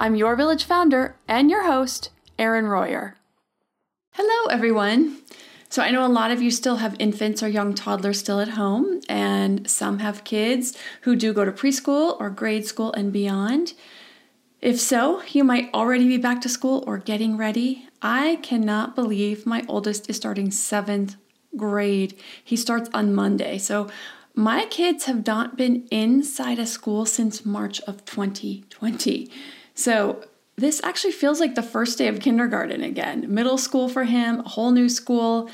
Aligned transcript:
I'm 0.00 0.14
your 0.14 0.34
village 0.34 0.64
founder 0.64 1.16
and 1.28 1.50
your 1.50 1.66
host, 1.66 2.08
Erin 2.38 2.64
Royer. 2.64 3.18
Hello, 4.12 4.46
everyone. 4.46 5.18
So, 5.68 5.82
I 5.82 5.90
know 5.90 6.06
a 6.06 6.08
lot 6.08 6.30
of 6.30 6.40
you 6.40 6.50
still 6.50 6.76
have 6.76 6.96
infants 6.98 7.42
or 7.42 7.48
young 7.48 7.74
toddlers 7.74 8.18
still 8.18 8.40
at 8.40 8.48
home, 8.48 9.02
and 9.10 9.70
some 9.70 9.98
have 9.98 10.24
kids 10.24 10.74
who 11.02 11.16
do 11.16 11.34
go 11.34 11.44
to 11.44 11.52
preschool 11.52 12.18
or 12.18 12.30
grade 12.30 12.64
school 12.64 12.94
and 12.94 13.12
beyond. 13.12 13.74
If 14.62 14.80
so, 14.80 15.22
you 15.32 15.44
might 15.44 15.68
already 15.74 16.08
be 16.08 16.16
back 16.16 16.40
to 16.40 16.48
school 16.48 16.82
or 16.86 16.96
getting 16.96 17.36
ready. 17.36 17.86
I 18.00 18.36
cannot 18.36 18.94
believe 18.96 19.44
my 19.44 19.66
oldest 19.68 20.08
is 20.08 20.16
starting 20.16 20.50
seventh 20.50 21.16
grade. 21.58 22.18
He 22.42 22.56
starts 22.56 22.88
on 22.94 23.14
Monday. 23.14 23.58
So, 23.58 23.90
my 24.34 24.64
kids 24.64 25.04
have 25.04 25.26
not 25.26 25.58
been 25.58 25.86
inside 25.90 26.58
a 26.58 26.64
school 26.64 27.04
since 27.04 27.44
March 27.44 27.82
of 27.82 28.06
2020. 28.06 29.28
So, 29.74 30.24
this 30.56 30.80
actually 30.84 31.12
feels 31.12 31.40
like 31.40 31.54
the 31.54 31.62
first 31.62 31.96
day 31.96 32.06
of 32.06 32.20
kindergarten 32.20 32.82
again. 32.82 33.24
Middle 33.32 33.56
school 33.56 33.88
for 33.88 34.04
him, 34.04 34.40
a 34.40 34.48
whole 34.48 34.72
new 34.72 34.90
school, 34.90 35.48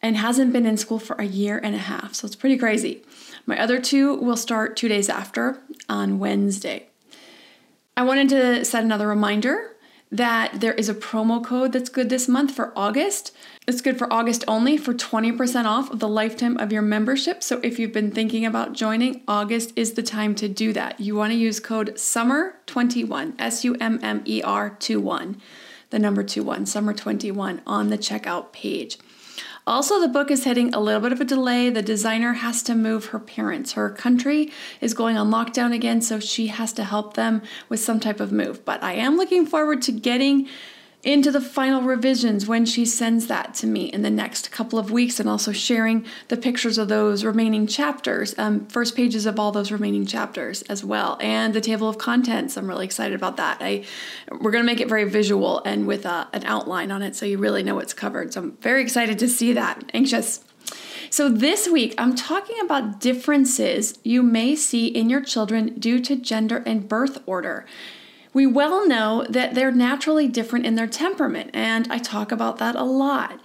and 0.00 0.16
hasn't 0.16 0.52
been 0.52 0.66
in 0.66 0.76
school 0.76 1.00
for 1.00 1.16
a 1.16 1.24
year 1.24 1.58
and 1.62 1.74
a 1.74 1.78
half. 1.78 2.14
So 2.14 2.26
it's 2.26 2.36
pretty 2.36 2.56
crazy. 2.56 3.02
My 3.44 3.58
other 3.58 3.80
two 3.80 4.14
will 4.16 4.36
start 4.36 4.76
two 4.76 4.88
days 4.88 5.08
after 5.08 5.60
on 5.88 6.20
Wednesday. 6.20 6.86
I 7.96 8.04
wanted 8.04 8.28
to 8.30 8.64
set 8.64 8.84
another 8.84 9.08
reminder 9.08 9.71
that 10.12 10.60
there 10.60 10.74
is 10.74 10.90
a 10.90 10.94
promo 10.94 11.42
code 11.42 11.72
that's 11.72 11.88
good 11.88 12.10
this 12.10 12.28
month 12.28 12.54
for 12.54 12.70
August. 12.76 13.34
It's 13.66 13.80
good 13.80 13.96
for 13.96 14.12
August 14.12 14.44
only 14.46 14.76
for 14.76 14.92
20% 14.92 15.64
off 15.64 15.90
of 15.90 16.00
the 16.00 16.08
lifetime 16.08 16.58
of 16.58 16.70
your 16.70 16.82
membership. 16.82 17.42
So 17.42 17.60
if 17.62 17.78
you've 17.78 17.94
been 17.94 18.10
thinking 18.10 18.44
about 18.44 18.74
joining, 18.74 19.22
August 19.26 19.72
is 19.74 19.94
the 19.94 20.02
time 20.02 20.34
to 20.34 20.48
do 20.48 20.74
that. 20.74 21.00
You 21.00 21.16
want 21.16 21.32
to 21.32 21.38
use 21.38 21.60
code 21.60 21.94
SUMMER21, 21.94 23.34
S 23.38 23.64
U 23.64 23.74
M 23.80 23.98
M 24.02 24.22
E 24.26 24.42
R 24.42 24.76
21, 24.78 25.40
the 25.88 25.98
number 25.98 26.22
21, 26.22 26.66
SUMMER21 26.66 27.60
on 27.66 27.88
the 27.88 27.98
checkout 27.98 28.52
page. 28.52 28.98
Also, 29.64 30.00
the 30.00 30.08
book 30.08 30.30
is 30.30 30.42
hitting 30.42 30.74
a 30.74 30.80
little 30.80 31.00
bit 31.00 31.12
of 31.12 31.20
a 31.20 31.24
delay. 31.24 31.70
The 31.70 31.82
designer 31.82 32.32
has 32.32 32.64
to 32.64 32.74
move 32.74 33.06
her 33.06 33.20
parents. 33.20 33.72
Her 33.72 33.90
country 33.90 34.50
is 34.80 34.92
going 34.92 35.16
on 35.16 35.30
lockdown 35.30 35.72
again, 35.72 36.02
so 36.02 36.18
she 36.18 36.48
has 36.48 36.72
to 36.72 36.84
help 36.84 37.14
them 37.14 37.42
with 37.68 37.78
some 37.78 38.00
type 38.00 38.18
of 38.18 38.32
move. 38.32 38.64
But 38.64 38.82
I 38.82 38.94
am 38.94 39.16
looking 39.16 39.46
forward 39.46 39.80
to 39.82 39.92
getting 39.92 40.48
into 41.02 41.32
the 41.32 41.40
final 41.40 41.82
revisions 41.82 42.46
when 42.46 42.64
she 42.64 42.84
sends 42.84 43.26
that 43.26 43.54
to 43.54 43.66
me 43.66 43.86
in 43.86 44.02
the 44.02 44.10
next 44.10 44.52
couple 44.52 44.78
of 44.78 44.92
weeks 44.92 45.18
and 45.18 45.28
also 45.28 45.50
sharing 45.50 46.06
the 46.28 46.36
pictures 46.36 46.78
of 46.78 46.88
those 46.88 47.24
remaining 47.24 47.66
chapters 47.66 48.38
um, 48.38 48.64
first 48.66 48.94
pages 48.94 49.26
of 49.26 49.38
all 49.38 49.50
those 49.50 49.72
remaining 49.72 50.06
chapters 50.06 50.62
as 50.62 50.84
well 50.84 51.18
and 51.20 51.54
the 51.54 51.60
table 51.60 51.88
of 51.88 51.98
contents. 51.98 52.56
I'm 52.56 52.68
really 52.68 52.84
excited 52.84 53.16
about 53.16 53.36
that. 53.38 53.58
I, 53.60 53.84
we're 54.30 54.52
going 54.52 54.62
to 54.62 54.66
make 54.66 54.80
it 54.80 54.88
very 54.88 55.04
visual 55.04 55.60
and 55.64 55.88
with 55.88 56.06
uh, 56.06 56.26
an 56.32 56.44
outline 56.44 56.92
on 56.92 57.02
it 57.02 57.16
so 57.16 57.26
you 57.26 57.38
really 57.38 57.64
know 57.64 57.74
what's 57.74 57.94
covered. 57.94 58.32
So 58.32 58.40
i'm 58.40 58.52
very 58.58 58.82
excited 58.82 59.18
to 59.18 59.28
see 59.28 59.52
that. 59.54 59.82
Anxious. 59.92 60.44
So, 61.10 61.28
this 61.28 61.68
week 61.68 61.94
I'm 61.98 62.14
talking 62.14 62.58
about 62.64 62.98
differences 62.98 63.98
you 64.02 64.22
may 64.22 64.56
see 64.56 64.86
in 64.86 65.10
your 65.10 65.20
children 65.20 65.78
due 65.78 66.00
to 66.00 66.16
gender 66.16 66.62
and 66.64 66.88
birth 66.88 67.22
order. 67.26 67.66
We 68.32 68.46
well 68.46 68.86
know 68.86 69.26
that 69.28 69.54
they're 69.54 69.70
naturally 69.70 70.28
different 70.28 70.66
in 70.66 70.74
their 70.74 70.86
temperament, 70.86 71.50
and 71.52 71.90
I 71.90 71.98
talk 71.98 72.32
about 72.32 72.58
that 72.58 72.74
a 72.74 72.84
lot 72.84 73.40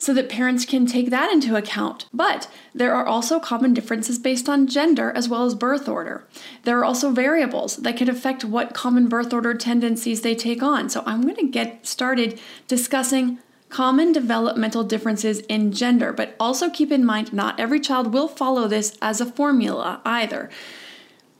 so 0.00 0.14
that 0.14 0.30
parents 0.30 0.64
can 0.64 0.86
take 0.86 1.10
that 1.10 1.30
into 1.30 1.56
account. 1.56 2.06
But 2.12 2.48
there 2.74 2.94
are 2.94 3.06
also 3.06 3.38
common 3.38 3.74
differences 3.74 4.18
based 4.18 4.48
on 4.48 4.66
gender 4.66 5.12
as 5.14 5.28
well 5.28 5.44
as 5.44 5.54
birth 5.54 5.88
order. 5.88 6.26
There 6.62 6.78
are 6.78 6.84
also 6.84 7.10
variables 7.10 7.76
that 7.76 7.98
can 7.98 8.08
affect 8.08 8.44
what 8.44 8.72
common 8.72 9.08
birth 9.08 9.32
order 9.34 9.52
tendencies 9.52 10.22
they 10.22 10.34
take 10.34 10.62
on. 10.62 10.88
So 10.88 11.02
I'm 11.04 11.22
going 11.22 11.36
to 11.36 11.48
get 11.48 11.86
started 11.86 12.40
discussing 12.66 13.40
common 13.68 14.12
developmental 14.12 14.84
differences 14.84 15.40
in 15.40 15.70
gender, 15.70 16.12
but 16.14 16.34
also 16.40 16.70
keep 16.70 16.90
in 16.90 17.04
mind 17.04 17.32
not 17.32 17.60
every 17.60 17.78
child 17.78 18.12
will 18.12 18.26
follow 18.26 18.66
this 18.66 18.96
as 19.02 19.20
a 19.20 19.26
formula 19.26 20.00
either. 20.04 20.48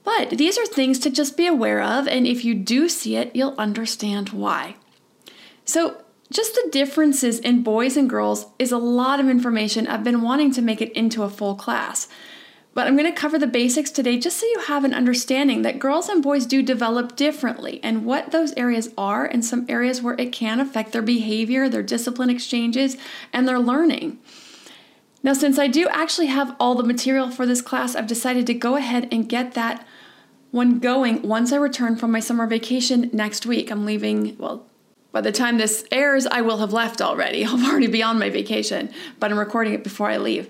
But 0.05 0.31
these 0.31 0.59
are 0.59 0.67
things 0.67 0.99
to 1.01 1.11
just 1.11 1.37
be 1.37 1.47
aware 1.47 1.83
of, 1.83 2.09
and 2.09 2.27
if 2.27 2.45
you 2.45 2.55
do 2.55 2.89
see 2.89 3.17
it, 3.17 3.35
you'll 3.35 3.55
understand 3.59 4.31
why. 4.31 4.77
So, 5.65 6.03
just 6.33 6.55
the 6.55 6.69
differences 6.71 7.41
in 7.41 7.65
boys 7.65 7.97
and 7.97 8.09
girls 8.09 8.47
is 8.59 8.71
a 8.71 8.79
lot 8.79 9.19
of 9.19 9.29
information. 9.29 9.89
I've 9.89 10.05
been 10.05 10.23
wanting 10.23 10.53
to 10.53 10.63
make 10.63 10.81
it 10.81 10.93
into 10.93 11.25
a 11.25 11.31
full 11.31 11.57
class. 11.57 12.09
But 12.73 12.87
I'm 12.87 12.97
going 12.97 13.13
to 13.13 13.21
cover 13.21 13.37
the 13.37 13.49
basics 13.49 13.91
today 13.91 14.17
just 14.17 14.39
so 14.39 14.47
you 14.47 14.61
have 14.61 14.85
an 14.85 14.95
understanding 14.95 15.63
that 15.63 15.81
girls 15.81 16.09
and 16.09 16.23
boys 16.23 16.47
do 16.47 16.63
develop 16.63 17.17
differently 17.17 17.81
and 17.83 18.05
what 18.05 18.31
those 18.31 18.53
areas 18.53 18.91
are, 18.97 19.25
and 19.25 19.45
some 19.45 19.67
areas 19.69 20.01
where 20.01 20.15
it 20.19 20.33
can 20.33 20.61
affect 20.61 20.93
their 20.93 21.03
behavior, 21.03 21.69
their 21.69 21.83
discipline 21.83 22.31
exchanges, 22.31 22.97
and 23.33 23.49
their 23.49 23.59
learning. 23.59 24.19
Now, 25.23 25.33
since 25.33 25.59
I 25.59 25.67
do 25.67 25.89
actually 25.89 26.29
have 26.29 26.55
all 26.59 26.77
the 26.77 26.85
material 26.85 27.31
for 27.31 27.45
this 27.45 27.61
class, 27.61 27.95
I've 27.97 28.07
decided 28.07 28.47
to 28.47 28.55
go 28.55 28.77
ahead 28.77 29.09
and 29.11 29.29
get 29.29 29.55
that 29.55 29.85
when 30.51 30.79
going 30.79 31.23
once 31.23 31.53
I 31.53 31.57
return 31.57 31.97
from 31.97 32.13
my 32.13 32.21
summer 32.21 32.47
vacation 32.47 33.11
next 33.13 33.47
week. 33.47 33.71
I'm 33.71 33.85
leaving, 33.85 34.37
well, 34.39 34.67
by 35.13 35.21
the 35.21 35.33
time 35.33 35.59
this 35.59 35.85
airs, 35.91 36.27
I 36.27 36.41
will 36.41 36.59
have 36.59 36.73
left 36.73 37.01
already. 37.01 37.45
I'll 37.47 37.65
already 37.67 37.89
be 37.89 38.03
on 38.03 38.19
my 38.19 38.31
vacation, 38.31 38.91
but 39.19 39.31
I'm 39.31 39.39
recording 39.39 39.75
it 39.75 39.85
before 39.85 40.09
I 40.09 40.17
leave. 40.17 40.49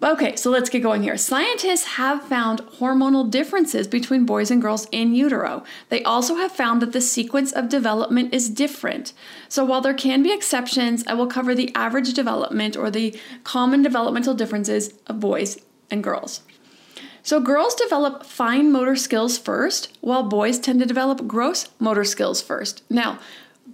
Okay, 0.00 0.36
so 0.36 0.48
let's 0.50 0.70
get 0.70 0.84
going 0.84 1.02
here. 1.02 1.16
Scientists 1.16 1.84
have 1.84 2.22
found 2.22 2.60
hormonal 2.78 3.28
differences 3.28 3.88
between 3.88 4.24
boys 4.24 4.48
and 4.48 4.62
girls 4.62 4.86
in 4.92 5.12
utero. 5.12 5.64
They 5.88 6.04
also 6.04 6.36
have 6.36 6.52
found 6.52 6.80
that 6.82 6.92
the 6.92 7.00
sequence 7.00 7.50
of 7.50 7.68
development 7.68 8.32
is 8.32 8.48
different. 8.48 9.12
So 9.48 9.64
while 9.64 9.80
there 9.80 9.94
can 9.94 10.22
be 10.22 10.32
exceptions, 10.32 11.04
I 11.08 11.14
will 11.14 11.26
cover 11.26 11.52
the 11.52 11.74
average 11.74 12.14
development 12.14 12.76
or 12.76 12.92
the 12.92 13.18
common 13.42 13.82
developmental 13.82 14.34
differences 14.34 14.94
of 15.08 15.18
boys 15.18 15.58
and 15.90 16.04
girls. 16.04 16.42
So, 17.28 17.40
girls 17.40 17.74
develop 17.74 18.24
fine 18.24 18.72
motor 18.72 18.96
skills 18.96 19.36
first, 19.36 19.94
while 20.00 20.22
boys 20.22 20.58
tend 20.58 20.80
to 20.80 20.86
develop 20.86 21.26
gross 21.26 21.68
motor 21.78 22.04
skills 22.04 22.40
first. 22.40 22.82
Now, 22.88 23.18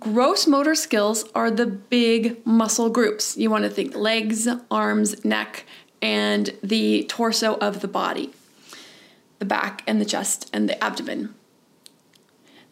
Gross 0.01 0.49
motor 0.49 0.75
skills 0.75 1.25
are 1.37 1.53
the 1.53 1.67
big 1.67 2.45
muscle 2.45 2.91
groups. 2.91 3.37
You 3.37 3.49
want 3.51 3.63
to 3.63 3.71
think 3.71 3.95
legs, 3.95 4.49
arms, 4.73 5.25
neck, 5.25 5.67
and 6.03 6.53
the 6.65 7.05
torso 7.05 7.55
of 7.59 7.81
the 7.81 7.87
body, 7.87 8.33
the 9.39 9.45
back 9.45 9.85
and 9.87 10.01
the 10.01 10.05
chest 10.05 10.51
and 10.53 10.69
the 10.69 10.83
abdomen. 10.83 11.33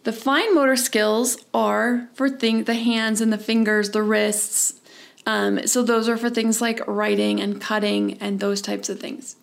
The 0.03 0.13
fine 0.13 0.53
motor 0.53 0.75
skills 0.75 1.39
are 1.55 2.09
for 2.13 2.29
things 2.29 2.67
the 2.67 2.75
hands 2.75 3.21
and 3.21 3.33
the 3.33 3.39
fingers, 3.39 3.91
the 3.91 4.03
wrists. 4.03 4.81
Um, 5.27 5.65
so 5.65 5.85
those 5.85 6.09
are 6.09 6.17
for 6.17 6.29
things 6.29 6.61
like 6.61 6.85
writing 6.89 7.41
and 7.41 7.61
cutting 7.61 8.19
and 8.21 8.41
those 8.41 8.61
types 8.61 8.89
of 8.89 8.99
things. 8.99 9.37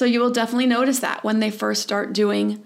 So 0.00 0.06
you 0.06 0.20
will 0.20 0.30
definitely 0.30 0.64
notice 0.64 1.00
that 1.00 1.22
when 1.24 1.40
they 1.40 1.50
first 1.50 1.82
start 1.82 2.14
doing 2.14 2.64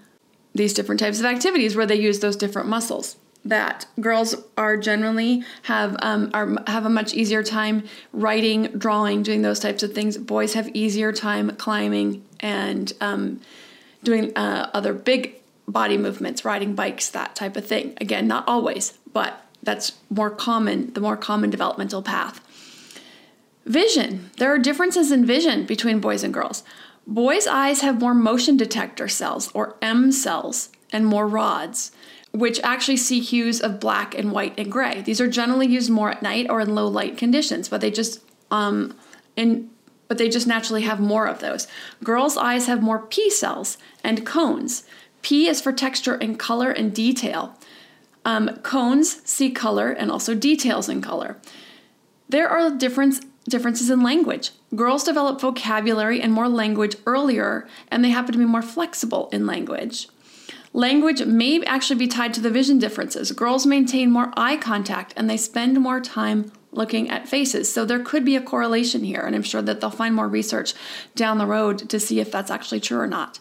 these 0.53 0.73
different 0.73 1.01
types 1.01 1.19
of 1.19 1.25
activities 1.25 1.75
where 1.75 1.85
they 1.85 1.97
use 1.97 2.21
those 2.21 2.37
different 2.37 2.69
muscles. 2.69 3.17
That 3.43 3.87
girls 3.99 4.35
are 4.55 4.77
generally 4.77 5.43
have 5.63 5.97
um, 6.01 6.31
are 6.33 6.55
have 6.67 6.85
a 6.85 6.89
much 6.89 7.13
easier 7.13 7.43
time 7.43 7.83
writing, 8.13 8.67
drawing, 8.77 9.21
doing 9.21 9.41
those 9.41 9.59
types 9.59 9.83
of 9.83 9.91
things. 9.91 10.17
Boys 10.17 10.53
have 10.53 10.69
easier 10.73 11.11
time 11.11 11.53
climbing 11.57 12.23
and 12.39 12.93
um, 13.01 13.41
doing 14.01 14.31
uh, 14.37 14.69
other 14.73 14.93
big 14.93 15.35
body 15.67 15.97
movements, 15.97 16.45
riding 16.45 16.73
bikes, 16.73 17.09
that 17.09 17.35
type 17.35 17.57
of 17.57 17.67
thing. 17.67 17.95
Again, 17.99 18.29
not 18.29 18.47
always, 18.47 18.97
but 19.11 19.45
that's 19.61 19.91
more 20.09 20.29
common, 20.29 20.93
the 20.93 21.01
more 21.01 21.17
common 21.17 21.49
developmental 21.49 22.01
path. 22.01 22.39
Vision. 23.65 24.29
There 24.37 24.53
are 24.53 24.59
differences 24.59 25.11
in 25.11 25.25
vision 25.25 25.65
between 25.65 25.99
boys 25.99 26.23
and 26.23 26.31
girls. 26.33 26.63
Boys' 27.07 27.47
eyes 27.47 27.81
have 27.81 27.99
more 27.99 28.13
motion 28.13 28.57
detector 28.57 29.07
cells, 29.07 29.51
or 29.53 29.77
M 29.81 30.11
cells, 30.11 30.69
and 30.91 31.05
more 31.05 31.27
rods, 31.27 31.91
which 32.31 32.59
actually 32.63 32.97
see 32.97 33.19
hues 33.19 33.61
of 33.61 33.79
black 33.79 34.17
and 34.17 34.31
white 34.31 34.57
and 34.57 34.71
gray. 34.71 35.01
These 35.01 35.21
are 35.21 35.27
generally 35.27 35.67
used 35.67 35.89
more 35.89 36.11
at 36.11 36.21
night 36.21 36.47
or 36.49 36.61
in 36.61 36.73
low 36.73 36.87
light 36.87 37.17
conditions, 37.17 37.69
but 37.69 37.81
they 37.81 37.91
just 37.91 38.21
um, 38.51 38.95
in 39.35 39.69
but 40.07 40.17
they 40.17 40.29
just 40.29 40.47
naturally 40.47 40.83
have 40.83 40.99
more 40.99 41.25
of 41.25 41.39
those. 41.39 41.67
Girls' 42.03 42.37
eyes 42.37 42.67
have 42.67 42.83
more 42.83 42.99
P 42.99 43.29
cells 43.29 43.77
and 44.03 44.25
cones. 44.25 44.83
P 45.21 45.47
is 45.47 45.61
for 45.61 45.71
texture 45.71 46.15
and 46.15 46.37
color 46.37 46.69
and 46.69 46.93
detail. 46.93 47.57
Um, 48.23 48.49
cones 48.57 49.21
see 49.27 49.49
color 49.49 49.91
and 49.91 50.11
also 50.11 50.35
details 50.35 50.89
in 50.89 51.01
color. 51.01 51.37
There 52.29 52.47
are 52.47 52.69
difference, 52.69 53.21
differences 53.47 53.89
in 53.89 54.01
language. 54.01 54.51
Girls 54.75 55.03
develop 55.03 55.39
vocabulary 55.39 56.21
and 56.21 56.33
more 56.33 56.49
language 56.49 56.95
earlier, 57.05 57.67
and 57.89 58.03
they 58.03 58.09
happen 58.09 58.33
to 58.33 58.39
be 58.39 58.45
more 58.45 58.61
flexible 58.61 59.29
in 59.31 59.45
language. 59.45 60.07
Language 60.73 61.23
may 61.23 61.63
actually 61.63 61.99
be 61.99 62.07
tied 62.07 62.33
to 62.33 62.41
the 62.41 62.49
vision 62.49 62.79
differences. 62.79 63.31
Girls 63.31 63.65
maintain 63.65 64.11
more 64.11 64.33
eye 64.35 64.57
contact 64.57 65.13
and 65.15 65.29
they 65.29 65.37
spend 65.37 65.79
more 65.79 66.01
time 66.01 66.51
looking 66.71 67.09
at 67.09 67.29
faces. 67.29 67.71
So 67.73 67.85
there 67.85 68.03
could 68.03 68.25
be 68.25 68.35
a 68.35 68.41
correlation 68.41 69.03
here, 69.03 69.21
and 69.21 69.35
I'm 69.35 69.43
sure 69.43 69.61
that 69.61 69.79
they'll 69.79 69.89
find 69.89 70.13
more 70.13 70.27
research 70.27 70.73
down 71.15 71.37
the 71.37 71.45
road 71.45 71.89
to 71.89 71.99
see 71.99 72.19
if 72.19 72.31
that's 72.31 72.51
actually 72.51 72.81
true 72.81 72.99
or 72.99 73.07
not. 73.07 73.39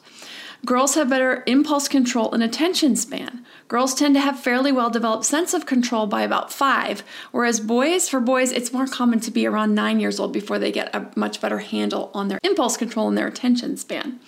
Girls 0.64 0.94
have 0.94 1.10
better 1.10 1.42
impulse 1.46 1.88
control 1.88 2.32
and 2.32 2.42
attention 2.42 2.96
span. 2.96 3.44
Girls 3.68 3.94
tend 3.94 4.14
to 4.14 4.20
have 4.20 4.38
fairly 4.38 4.72
well 4.72 4.88
developed 4.88 5.24
sense 5.24 5.52
of 5.52 5.66
control 5.66 6.06
by 6.06 6.22
about 6.22 6.52
five, 6.52 7.02
whereas 7.32 7.60
boys, 7.60 8.08
for 8.08 8.20
boys, 8.20 8.50
it's 8.50 8.72
more 8.72 8.86
common 8.86 9.20
to 9.20 9.30
be 9.30 9.46
around 9.46 9.74
nine 9.74 10.00
years 10.00 10.18
old 10.18 10.32
before 10.32 10.58
they 10.58 10.72
get 10.72 10.94
a 10.94 11.10
much 11.16 11.40
better 11.40 11.58
handle 11.58 12.10
on 12.14 12.28
their 12.28 12.38
impulse 12.42 12.76
control 12.76 13.08
and 13.08 13.18
their 13.18 13.26
attention 13.26 13.76
span. 13.76 14.20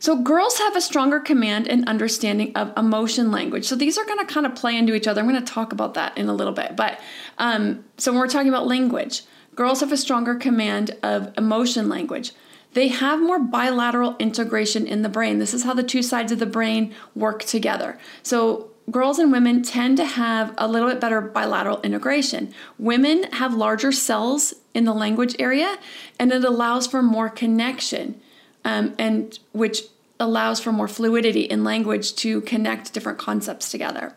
So, 0.00 0.16
girls 0.16 0.58
have 0.58 0.74
a 0.74 0.80
stronger 0.80 1.20
command 1.20 1.68
and 1.68 1.88
understanding 1.88 2.52
of 2.56 2.72
emotion 2.76 3.30
language. 3.30 3.66
So, 3.66 3.76
these 3.76 3.98
are 3.98 4.04
going 4.04 4.24
to 4.24 4.32
kind 4.32 4.46
of 4.46 4.54
play 4.54 4.76
into 4.76 4.94
each 4.94 5.06
other. 5.06 5.20
I'm 5.20 5.28
going 5.28 5.44
to 5.44 5.52
talk 5.52 5.72
about 5.72 5.94
that 5.94 6.16
in 6.16 6.28
a 6.28 6.34
little 6.34 6.52
bit. 6.52 6.74
But 6.74 7.00
um, 7.38 7.84
so, 7.96 8.12
when 8.12 8.20
we're 8.20 8.28
talking 8.28 8.48
about 8.48 8.66
language, 8.66 9.22
girls 9.54 9.80
have 9.80 9.92
a 9.92 9.96
stronger 9.96 10.34
command 10.34 10.96
of 11.02 11.32
emotion 11.36 11.88
language. 11.88 12.32
They 12.78 12.86
have 12.86 13.20
more 13.20 13.40
bilateral 13.40 14.14
integration 14.20 14.86
in 14.86 15.02
the 15.02 15.08
brain. 15.08 15.40
This 15.40 15.52
is 15.52 15.64
how 15.64 15.74
the 15.74 15.82
two 15.82 16.00
sides 16.00 16.30
of 16.30 16.38
the 16.38 16.46
brain 16.46 16.94
work 17.16 17.42
together. 17.42 17.98
So, 18.22 18.70
girls 18.88 19.18
and 19.18 19.32
women 19.32 19.64
tend 19.64 19.96
to 19.96 20.04
have 20.04 20.54
a 20.56 20.68
little 20.68 20.88
bit 20.88 21.00
better 21.00 21.20
bilateral 21.20 21.80
integration. 21.80 22.54
Women 22.78 23.24
have 23.32 23.52
larger 23.52 23.90
cells 23.90 24.54
in 24.74 24.84
the 24.84 24.94
language 24.94 25.34
area, 25.40 25.76
and 26.20 26.30
it 26.30 26.44
allows 26.44 26.86
for 26.86 27.02
more 27.02 27.28
connection, 27.28 28.20
um, 28.64 28.94
and 28.96 29.36
which 29.50 29.82
allows 30.20 30.60
for 30.60 30.70
more 30.70 30.86
fluidity 30.86 31.42
in 31.42 31.64
language 31.64 32.14
to 32.14 32.42
connect 32.42 32.92
different 32.92 33.18
concepts 33.18 33.72
together. 33.72 34.14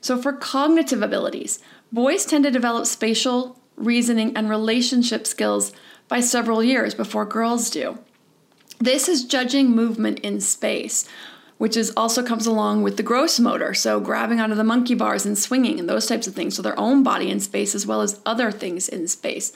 So, 0.00 0.20
for 0.20 0.32
cognitive 0.32 1.02
abilities, 1.02 1.60
boys 1.92 2.24
tend 2.24 2.42
to 2.42 2.50
develop 2.50 2.86
spatial, 2.86 3.60
reasoning, 3.76 4.36
and 4.36 4.50
relationship 4.50 5.24
skills 5.24 5.72
by 6.08 6.20
several 6.20 6.62
years 6.62 6.94
before 6.94 7.24
girls 7.24 7.70
do. 7.70 7.98
This 8.78 9.08
is 9.08 9.24
judging 9.24 9.70
movement 9.70 10.20
in 10.20 10.40
space, 10.40 11.08
which 11.58 11.76
is 11.76 11.92
also 11.96 12.22
comes 12.22 12.46
along 12.46 12.82
with 12.82 12.96
the 12.96 13.02
gross 13.02 13.40
motor, 13.40 13.72
so 13.72 13.98
grabbing 13.98 14.40
onto 14.40 14.54
the 14.54 14.64
monkey 14.64 14.94
bars 14.94 15.24
and 15.24 15.38
swinging 15.38 15.80
and 15.80 15.88
those 15.88 16.06
types 16.06 16.26
of 16.26 16.34
things, 16.34 16.56
so 16.56 16.62
their 16.62 16.78
own 16.78 17.02
body 17.02 17.30
in 17.30 17.40
space 17.40 17.74
as 17.74 17.86
well 17.86 18.02
as 18.02 18.20
other 18.26 18.50
things 18.50 18.88
in 18.88 19.08
space. 19.08 19.52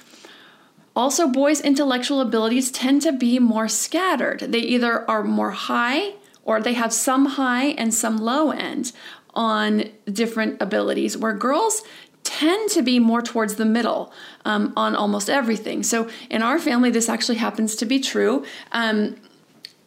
Also, 0.97 1.29
boys' 1.29 1.61
intellectual 1.61 2.20
abilities 2.20 2.70
tend 2.70 3.02
to 3.02 3.12
be 3.12 3.38
more 3.38 3.69
scattered. 3.69 4.41
They 4.41 4.58
either 4.58 5.08
are 5.08 5.23
more 5.23 5.52
high 5.52 6.14
or 6.43 6.61
they 6.61 6.73
have 6.73 6.93
some 6.93 7.26
high 7.26 7.67
and 7.67 7.94
some 7.94 8.19
low 8.19 8.50
end 8.50 8.93
on 9.35 9.85
different 10.11 10.61
abilities, 10.61 11.17
where 11.17 11.32
girls 11.32 11.82
tend 12.25 12.71
to 12.71 12.83
be 12.83 12.99
more 12.99 13.23
towards 13.23 13.57
the 13.57 13.65
middle 13.65 14.13
um, 14.45 14.73
on 14.77 14.95
almost 14.95 15.29
everything. 15.31 15.83
So 15.83 16.09
in 16.31 16.43
our 16.43 16.59
family, 16.59 16.91
this 16.91 17.09
actually 17.09 17.39
happens 17.39 17.77
to 17.77 17.87
be 17.87 17.99
true. 18.01 18.45
Um, 18.73 19.17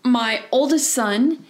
my 0.04 0.44
oldest 0.52 0.94
son 0.94 1.46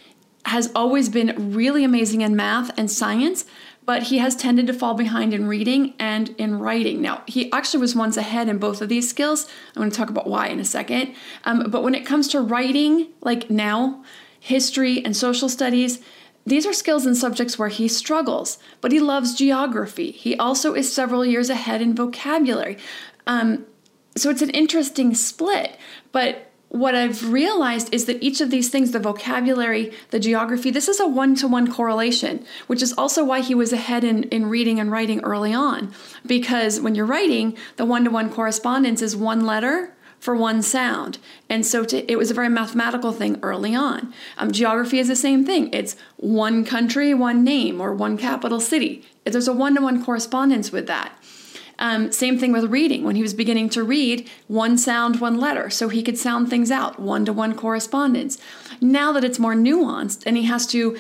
has 0.45 0.71
always 0.75 1.09
been 1.09 1.53
really 1.53 1.83
amazing 1.83 2.21
in 2.21 2.35
math 2.35 2.77
and 2.77 2.91
science, 2.91 3.45
but 3.85 4.03
he 4.03 4.17
has 4.17 4.35
tended 4.35 4.67
to 4.67 4.73
fall 4.73 4.93
behind 4.93 5.33
in 5.33 5.47
reading 5.47 5.93
and 5.99 6.29
in 6.37 6.59
writing. 6.59 7.01
Now, 7.01 7.23
he 7.27 7.51
actually 7.51 7.81
was 7.81 7.95
once 7.95 8.17
ahead 8.17 8.47
in 8.47 8.57
both 8.57 8.81
of 8.81 8.89
these 8.89 9.09
skills. 9.09 9.47
I'm 9.75 9.81
going 9.81 9.91
to 9.91 9.97
talk 9.97 10.09
about 10.09 10.27
why 10.27 10.47
in 10.47 10.59
a 10.59 10.65
second. 10.65 11.15
Um, 11.45 11.69
but 11.69 11.83
when 11.83 11.95
it 11.95 12.05
comes 12.05 12.27
to 12.29 12.41
writing, 12.41 13.07
like 13.21 13.49
now, 13.49 14.03
history 14.39 15.03
and 15.03 15.15
social 15.15 15.49
studies, 15.49 15.99
these 16.45 16.65
are 16.65 16.73
skills 16.73 17.05
and 17.05 17.15
subjects 17.15 17.57
where 17.57 17.69
he 17.69 17.87
struggles, 17.87 18.57
but 18.81 18.91
he 18.91 18.99
loves 18.99 19.35
geography. 19.35 20.11
He 20.11 20.35
also 20.35 20.73
is 20.73 20.91
several 20.91 21.25
years 21.25 21.49
ahead 21.49 21.81
in 21.81 21.95
vocabulary. 21.95 22.77
Um, 23.25 23.65
so 24.15 24.29
it's 24.29 24.41
an 24.41 24.49
interesting 24.49 25.15
split. 25.15 25.77
But 26.11 26.51
what 26.67 26.95
I've 26.95 27.31
realized 27.31 27.93
is 27.93 28.05
that 28.05 28.21
each 28.21 28.41
of 28.41 28.49
these 28.49 28.69
things, 28.69 28.91
the 28.91 28.99
vocabulary, 28.99 29.93
the 30.09 30.19
geography, 30.19 30.71
this 30.71 30.87
is 30.87 30.99
a 30.99 31.07
one 31.07 31.35
to 31.35 31.47
one 31.47 31.71
correlation, 31.71 32.45
which 32.67 32.81
is 32.81 32.93
also 32.97 33.23
why 33.23 33.41
he 33.41 33.55
was 33.55 33.71
ahead 33.71 34.03
in, 34.03 34.23
in 34.23 34.47
reading 34.47 34.79
and 34.79 34.91
writing 34.91 35.21
early 35.21 35.53
on. 35.53 35.93
Because 36.25 36.81
when 36.81 36.95
you're 36.95 37.05
writing, 37.05 37.55
the 37.77 37.85
one 37.85 38.03
to 38.03 38.09
one 38.09 38.29
correspondence 38.29 39.01
is 39.01 39.15
one 39.15 39.45
letter 39.45 39.93
for 40.23 40.37
one 40.37 40.61
sound. 40.61 41.17
And 41.49 41.65
so 41.65 41.83
to, 41.83 42.09
it 42.09 42.15
was 42.17 42.31
a 42.31 42.33
very 42.33 42.47
mathematical 42.47 43.11
thing 43.11 43.37
early 43.43 43.75
on. 43.75 44.13
Um, 44.37 44.53
geography 44.53 44.97
is 44.97 45.09
the 45.09 45.17
same 45.17 45.45
thing. 45.45 45.69
It's 45.73 45.97
one 46.15 46.63
country, 46.63 47.13
one 47.13 47.43
name, 47.43 47.81
or 47.81 47.93
one 47.93 48.17
capital 48.17 48.61
city. 48.61 49.03
There's 49.25 49.49
a 49.49 49.53
one 49.53 49.75
to 49.75 49.81
one 49.81 50.01
correspondence 50.01 50.71
with 50.71 50.87
that. 50.87 51.11
Um, 51.77 52.13
same 52.13 52.39
thing 52.39 52.53
with 52.53 52.71
reading. 52.71 53.03
When 53.03 53.17
he 53.17 53.21
was 53.21 53.33
beginning 53.33 53.67
to 53.71 53.83
read, 53.83 54.29
one 54.47 54.77
sound, 54.77 55.19
one 55.19 55.41
letter, 55.41 55.69
so 55.69 55.89
he 55.89 56.01
could 56.01 56.17
sound 56.17 56.49
things 56.49 56.71
out, 56.71 57.01
one 57.01 57.25
to 57.25 57.33
one 57.33 57.53
correspondence. 57.53 58.37
Now 58.79 59.11
that 59.11 59.25
it's 59.25 59.39
more 59.39 59.55
nuanced 59.55 60.23
and 60.25 60.37
he 60.37 60.43
has 60.43 60.65
to 60.67 60.97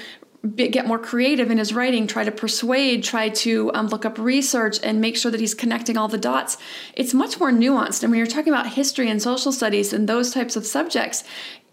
get 0.55 0.85
more 0.85 0.99
creative 0.99 1.49
in 1.49 1.57
his 1.57 1.73
writing, 1.73 2.05
try 2.05 2.23
to 2.23 2.31
persuade, 2.31 3.03
try 3.03 3.29
to 3.29 3.71
um, 3.73 3.87
look 3.87 4.05
up 4.05 4.17
research, 4.17 4.77
and 4.83 4.99
make 4.99 5.15
sure 5.15 5.31
that 5.31 5.39
he's 5.39 5.53
connecting 5.53 5.97
all 5.97 6.09
the 6.09 6.17
dots. 6.17 6.57
It's 6.95 7.13
much 7.13 7.39
more 7.39 7.51
nuanced. 7.51 8.03
And 8.03 8.11
when 8.11 8.17
you're 8.17 8.27
talking 8.27 8.51
about 8.51 8.67
history 8.73 9.09
and 9.09 9.21
social 9.21 9.51
studies 9.51 9.93
and 9.93 10.07
those 10.07 10.33
types 10.33 10.55
of 10.55 10.65
subjects, 10.65 11.23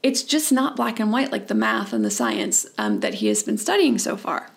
it's 0.02 0.22
just 0.22 0.52
not 0.52 0.76
black 0.76 1.00
and 1.00 1.12
white 1.12 1.32
like 1.32 1.48
the 1.48 1.54
math 1.54 1.92
and 1.92 2.04
the 2.04 2.10
science 2.10 2.66
um, 2.78 3.00
that 3.00 3.14
he 3.14 3.26
has 3.26 3.42
been 3.42 3.58
studying 3.58 3.98
so 3.98 4.16
far. 4.16 4.48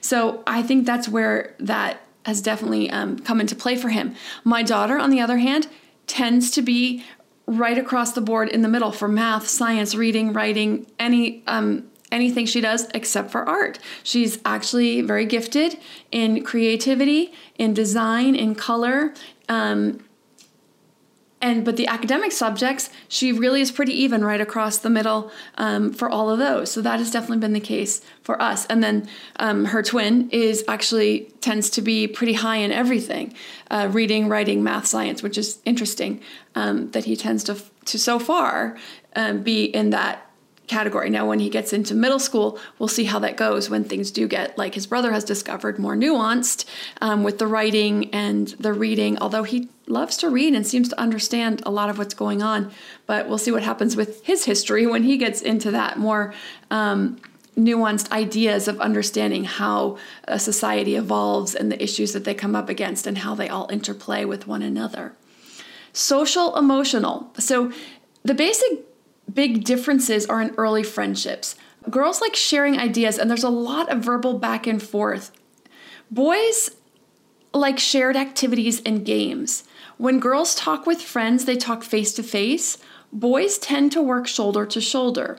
So 0.00 0.42
I 0.46 0.62
think 0.62 0.86
that's 0.86 1.08
where 1.08 1.54
that 1.60 2.00
has 2.24 2.40
definitely 2.40 2.90
um, 2.90 3.18
come 3.18 3.40
into 3.40 3.54
play 3.54 3.76
for 3.76 3.90
him. 3.90 4.14
My 4.44 4.62
daughter, 4.62 4.98
on 4.98 5.10
the 5.10 5.20
other 5.20 5.38
hand, 5.38 5.68
tends 6.06 6.50
to 6.52 6.62
be 6.62 7.04
right 7.46 7.78
across 7.78 8.12
the 8.12 8.20
board 8.20 8.48
in 8.48 8.62
the 8.62 8.68
middle 8.68 8.92
for 8.92 9.08
math, 9.08 9.48
science, 9.48 9.94
reading, 9.94 10.32
writing, 10.32 10.86
any 10.98 11.42
um, 11.46 11.90
anything 12.10 12.46
she 12.46 12.60
does 12.60 12.88
except 12.94 13.30
for 13.30 13.48
art. 13.48 13.78
She's 14.02 14.38
actually 14.44 15.00
very 15.02 15.26
gifted 15.26 15.78
in 16.10 16.42
creativity, 16.44 17.32
in 17.56 17.74
design, 17.74 18.34
in 18.34 18.54
color. 18.54 19.12
Um, 19.48 20.00
and 21.40 21.64
but 21.64 21.76
the 21.76 21.86
academic 21.86 22.32
subjects 22.32 22.90
she 23.06 23.32
really 23.32 23.60
is 23.60 23.70
pretty 23.70 23.92
even 23.92 24.24
right 24.24 24.40
across 24.40 24.78
the 24.78 24.90
middle 24.90 25.30
um, 25.56 25.92
for 25.92 26.08
all 26.08 26.30
of 26.30 26.38
those 26.38 26.70
so 26.70 26.80
that 26.80 26.98
has 26.98 27.10
definitely 27.10 27.38
been 27.38 27.52
the 27.52 27.60
case 27.60 28.00
for 28.22 28.40
us 28.42 28.66
and 28.66 28.82
then 28.82 29.08
um, 29.36 29.66
her 29.66 29.82
twin 29.82 30.28
is 30.30 30.64
actually 30.68 31.32
tends 31.40 31.70
to 31.70 31.82
be 31.82 32.06
pretty 32.06 32.32
high 32.32 32.56
in 32.56 32.72
everything 32.72 33.32
uh, 33.70 33.88
reading 33.92 34.28
writing 34.28 34.62
math 34.62 34.86
science 34.86 35.22
which 35.22 35.38
is 35.38 35.60
interesting 35.64 36.20
um, 36.54 36.90
that 36.90 37.04
he 37.04 37.14
tends 37.14 37.44
to 37.44 37.56
to 37.84 37.98
so 37.98 38.18
far 38.18 38.76
um, 39.14 39.42
be 39.42 39.64
in 39.64 39.90
that 39.90 40.27
category. 40.68 41.10
Now, 41.10 41.26
when 41.26 41.40
he 41.40 41.48
gets 41.48 41.72
into 41.72 41.94
middle 41.94 42.18
school, 42.18 42.58
we'll 42.78 42.88
see 42.88 43.04
how 43.04 43.18
that 43.20 43.36
goes 43.36 43.68
when 43.68 43.84
things 43.84 44.10
do 44.10 44.28
get, 44.28 44.56
like 44.56 44.74
his 44.74 44.86
brother 44.86 45.12
has 45.12 45.24
discovered, 45.24 45.78
more 45.78 45.96
nuanced 45.96 46.64
um, 47.00 47.24
with 47.24 47.38
the 47.38 47.46
writing 47.46 48.10
and 48.14 48.48
the 48.60 48.72
reading, 48.72 49.18
although 49.18 49.42
he 49.42 49.68
loves 49.86 50.16
to 50.18 50.28
read 50.28 50.54
and 50.54 50.66
seems 50.66 50.88
to 50.90 51.00
understand 51.00 51.62
a 51.64 51.70
lot 51.70 51.90
of 51.90 51.98
what's 51.98 52.14
going 52.14 52.42
on. 52.42 52.70
But 53.06 53.28
we'll 53.28 53.38
see 53.38 53.50
what 53.50 53.62
happens 53.62 53.96
with 53.96 54.24
his 54.24 54.44
history 54.44 54.86
when 54.86 55.02
he 55.02 55.16
gets 55.16 55.40
into 55.40 55.70
that 55.72 55.98
more. 55.98 56.34
Um, 56.70 57.18
nuanced 57.56 58.10
ideas 58.12 58.68
of 58.68 58.80
understanding 58.80 59.42
how 59.42 59.98
a 60.28 60.38
society 60.38 60.94
evolves 60.94 61.56
and 61.56 61.72
the 61.72 61.82
issues 61.82 62.12
that 62.12 62.22
they 62.22 62.32
come 62.32 62.54
up 62.54 62.68
against 62.68 63.04
and 63.04 63.18
how 63.18 63.34
they 63.34 63.48
all 63.48 63.68
interplay 63.72 64.24
with 64.24 64.46
one 64.46 64.62
another. 64.62 65.12
Social 65.92 66.56
emotional. 66.56 67.32
So, 67.38 67.72
the 68.22 68.34
basic 68.34 68.87
big 69.32 69.64
differences 69.64 70.26
are 70.26 70.40
in 70.40 70.54
early 70.56 70.82
friendships. 70.82 71.56
Girls 71.90 72.20
like 72.20 72.36
sharing 72.36 72.78
ideas, 72.78 73.18
and 73.18 73.30
there's 73.30 73.44
a 73.44 73.50
lot 73.50 73.90
of 73.90 74.04
verbal 74.04 74.38
back 74.38 74.66
and 74.66 74.82
forth. 74.82 75.30
Boys 76.10 76.70
like 77.54 77.78
shared 77.78 78.16
activities 78.16 78.82
and 78.82 79.04
games. 79.04 79.64
When 79.96 80.20
girls 80.20 80.54
talk 80.54 80.86
with 80.86 81.00
friends, 81.00 81.44
they 81.44 81.56
talk 81.56 81.82
face 81.82 82.12
to 82.14 82.22
face. 82.22 82.78
Boys 83.12 83.58
tend 83.58 83.92
to 83.92 84.02
work 84.02 84.26
shoulder 84.26 84.66
to 84.66 84.80
shoulder. 84.80 85.38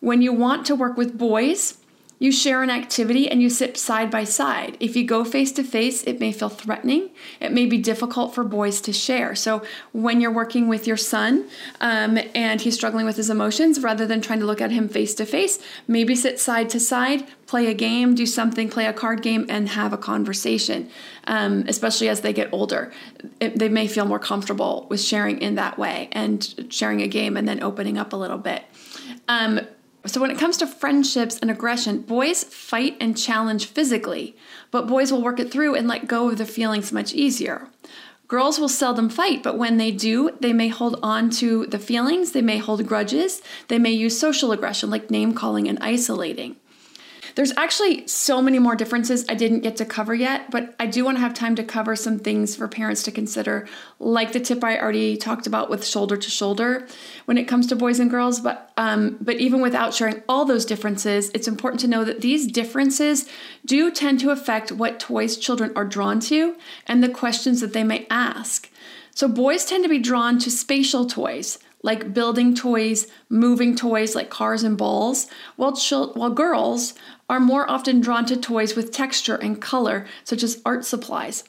When 0.00 0.22
you 0.22 0.32
want 0.32 0.64
to 0.66 0.74
work 0.74 0.96
with 0.96 1.18
boys, 1.18 1.78
you 2.20 2.30
share 2.30 2.62
an 2.62 2.68
activity 2.68 3.30
and 3.30 3.40
you 3.40 3.48
sit 3.48 3.78
side 3.78 4.10
by 4.10 4.24
side. 4.24 4.76
If 4.78 4.94
you 4.94 5.04
go 5.04 5.24
face 5.24 5.52
to 5.52 5.64
face, 5.64 6.04
it 6.04 6.20
may 6.20 6.32
feel 6.32 6.50
threatening. 6.50 7.08
It 7.40 7.50
may 7.50 7.64
be 7.64 7.78
difficult 7.78 8.34
for 8.34 8.44
boys 8.44 8.82
to 8.82 8.92
share. 8.92 9.34
So, 9.34 9.62
when 9.92 10.20
you're 10.20 10.30
working 10.30 10.68
with 10.68 10.86
your 10.86 10.98
son 10.98 11.48
um, 11.80 12.18
and 12.34 12.60
he's 12.60 12.74
struggling 12.74 13.06
with 13.06 13.16
his 13.16 13.30
emotions, 13.30 13.80
rather 13.80 14.06
than 14.06 14.20
trying 14.20 14.38
to 14.40 14.44
look 14.44 14.60
at 14.60 14.70
him 14.70 14.86
face 14.86 15.14
to 15.14 15.24
face, 15.24 15.58
maybe 15.88 16.14
sit 16.14 16.38
side 16.38 16.68
to 16.70 16.78
side, 16.78 17.26
play 17.46 17.68
a 17.68 17.74
game, 17.74 18.14
do 18.14 18.26
something, 18.26 18.68
play 18.68 18.84
a 18.84 18.92
card 18.92 19.22
game, 19.22 19.46
and 19.48 19.70
have 19.70 19.94
a 19.94 19.98
conversation, 19.98 20.90
um, 21.26 21.64
especially 21.68 22.10
as 22.10 22.20
they 22.20 22.34
get 22.34 22.52
older. 22.52 22.92
It, 23.40 23.58
they 23.58 23.70
may 23.70 23.86
feel 23.86 24.04
more 24.04 24.18
comfortable 24.18 24.86
with 24.90 25.00
sharing 25.00 25.40
in 25.40 25.54
that 25.54 25.78
way 25.78 26.10
and 26.12 26.66
sharing 26.68 27.00
a 27.00 27.08
game 27.08 27.38
and 27.38 27.48
then 27.48 27.62
opening 27.62 27.96
up 27.96 28.12
a 28.12 28.16
little 28.16 28.38
bit. 28.38 28.62
Um, 29.26 29.62
so, 30.06 30.20
when 30.20 30.30
it 30.30 30.38
comes 30.38 30.56
to 30.58 30.66
friendships 30.66 31.38
and 31.38 31.50
aggression, 31.50 32.00
boys 32.00 32.42
fight 32.44 32.96
and 33.00 33.16
challenge 33.16 33.66
physically, 33.66 34.34
but 34.70 34.86
boys 34.86 35.12
will 35.12 35.22
work 35.22 35.38
it 35.38 35.50
through 35.50 35.74
and 35.74 35.86
let 35.86 36.08
go 36.08 36.30
of 36.30 36.38
the 36.38 36.46
feelings 36.46 36.90
much 36.90 37.12
easier. 37.12 37.68
Girls 38.26 38.58
will 38.58 38.68
seldom 38.68 39.08
fight, 39.08 39.42
but 39.42 39.58
when 39.58 39.76
they 39.76 39.90
do, 39.90 40.30
they 40.40 40.52
may 40.52 40.68
hold 40.68 40.98
on 41.02 41.30
to 41.30 41.66
the 41.66 41.78
feelings, 41.78 42.32
they 42.32 42.40
may 42.40 42.58
hold 42.58 42.86
grudges, 42.86 43.42
they 43.68 43.78
may 43.78 43.90
use 43.90 44.18
social 44.18 44.52
aggression 44.52 44.88
like 44.88 45.10
name 45.10 45.34
calling 45.34 45.68
and 45.68 45.78
isolating. 45.80 46.56
There's 47.34 47.52
actually 47.56 48.06
so 48.06 48.42
many 48.42 48.58
more 48.58 48.76
differences 48.76 49.24
I 49.28 49.34
didn't 49.34 49.60
get 49.60 49.76
to 49.76 49.84
cover 49.84 50.14
yet, 50.14 50.50
but 50.50 50.74
I 50.78 50.86
do 50.86 51.04
want 51.04 51.16
to 51.16 51.20
have 51.20 51.34
time 51.34 51.54
to 51.56 51.64
cover 51.64 51.96
some 51.96 52.18
things 52.18 52.56
for 52.56 52.68
parents 52.68 53.02
to 53.04 53.12
consider, 53.12 53.68
like 53.98 54.32
the 54.32 54.40
tip 54.40 54.62
I 54.64 54.78
already 54.78 55.16
talked 55.16 55.46
about 55.46 55.70
with 55.70 55.86
shoulder 55.86 56.16
to 56.16 56.30
shoulder 56.30 56.86
when 57.26 57.38
it 57.38 57.44
comes 57.44 57.66
to 57.68 57.76
boys 57.76 58.00
and 58.00 58.10
girls. 58.10 58.40
But 58.40 58.72
um, 58.76 59.18
but 59.20 59.36
even 59.36 59.60
without 59.60 59.94
sharing 59.94 60.22
all 60.28 60.44
those 60.44 60.64
differences, 60.64 61.30
it's 61.34 61.48
important 61.48 61.80
to 61.80 61.88
know 61.88 62.04
that 62.04 62.20
these 62.20 62.46
differences 62.46 63.28
do 63.64 63.90
tend 63.90 64.20
to 64.20 64.30
affect 64.30 64.72
what 64.72 65.00
toys 65.00 65.36
children 65.36 65.72
are 65.76 65.84
drawn 65.84 66.20
to 66.20 66.56
and 66.86 67.02
the 67.02 67.08
questions 67.08 67.60
that 67.60 67.72
they 67.72 67.84
may 67.84 68.06
ask. 68.10 68.70
So 69.14 69.28
boys 69.28 69.64
tend 69.64 69.84
to 69.84 69.90
be 69.90 69.98
drawn 69.98 70.38
to 70.38 70.50
spatial 70.50 71.06
toys 71.06 71.58
like 71.82 72.12
building 72.12 72.54
toys, 72.54 73.06
moving 73.28 73.74
toys 73.74 74.14
like 74.14 74.30
cars 74.30 74.62
and 74.62 74.76
balls, 74.76 75.28
while, 75.56 75.74
chil- 75.74 76.12
while 76.12 76.30
girls 76.30 76.94
are 77.30 77.40
more 77.40 77.70
often 77.70 78.00
drawn 78.00 78.26
to 78.26 78.36
toys 78.36 78.74
with 78.74 78.92
texture 78.92 79.36
and 79.36 79.62
color, 79.62 80.04
such 80.24 80.42
as 80.42 80.60
art 80.66 80.84
supplies. 80.84 81.44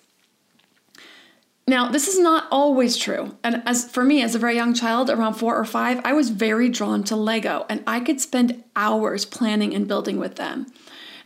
Now, 1.67 1.89
this 1.89 2.07
is 2.07 2.19
not 2.19 2.47
always 2.51 2.97
true. 2.97 3.35
And 3.43 3.63
as 3.65 3.89
for 3.89 4.03
me, 4.03 4.21
as 4.21 4.35
a 4.35 4.39
very 4.39 4.55
young 4.55 4.73
child, 4.75 5.09
around 5.09 5.33
four 5.33 5.55
or 5.55 5.65
five, 5.65 5.99
I 6.05 6.13
was 6.13 6.29
very 6.29 6.69
drawn 6.69 7.03
to 7.05 7.15
Lego, 7.15 7.65
and 7.67 7.83
I 7.87 7.99
could 7.99 8.21
spend 8.21 8.63
hours 8.75 9.25
planning 9.25 9.73
and 9.73 9.87
building 9.87 10.19
with 10.19 10.35
them. 10.35 10.67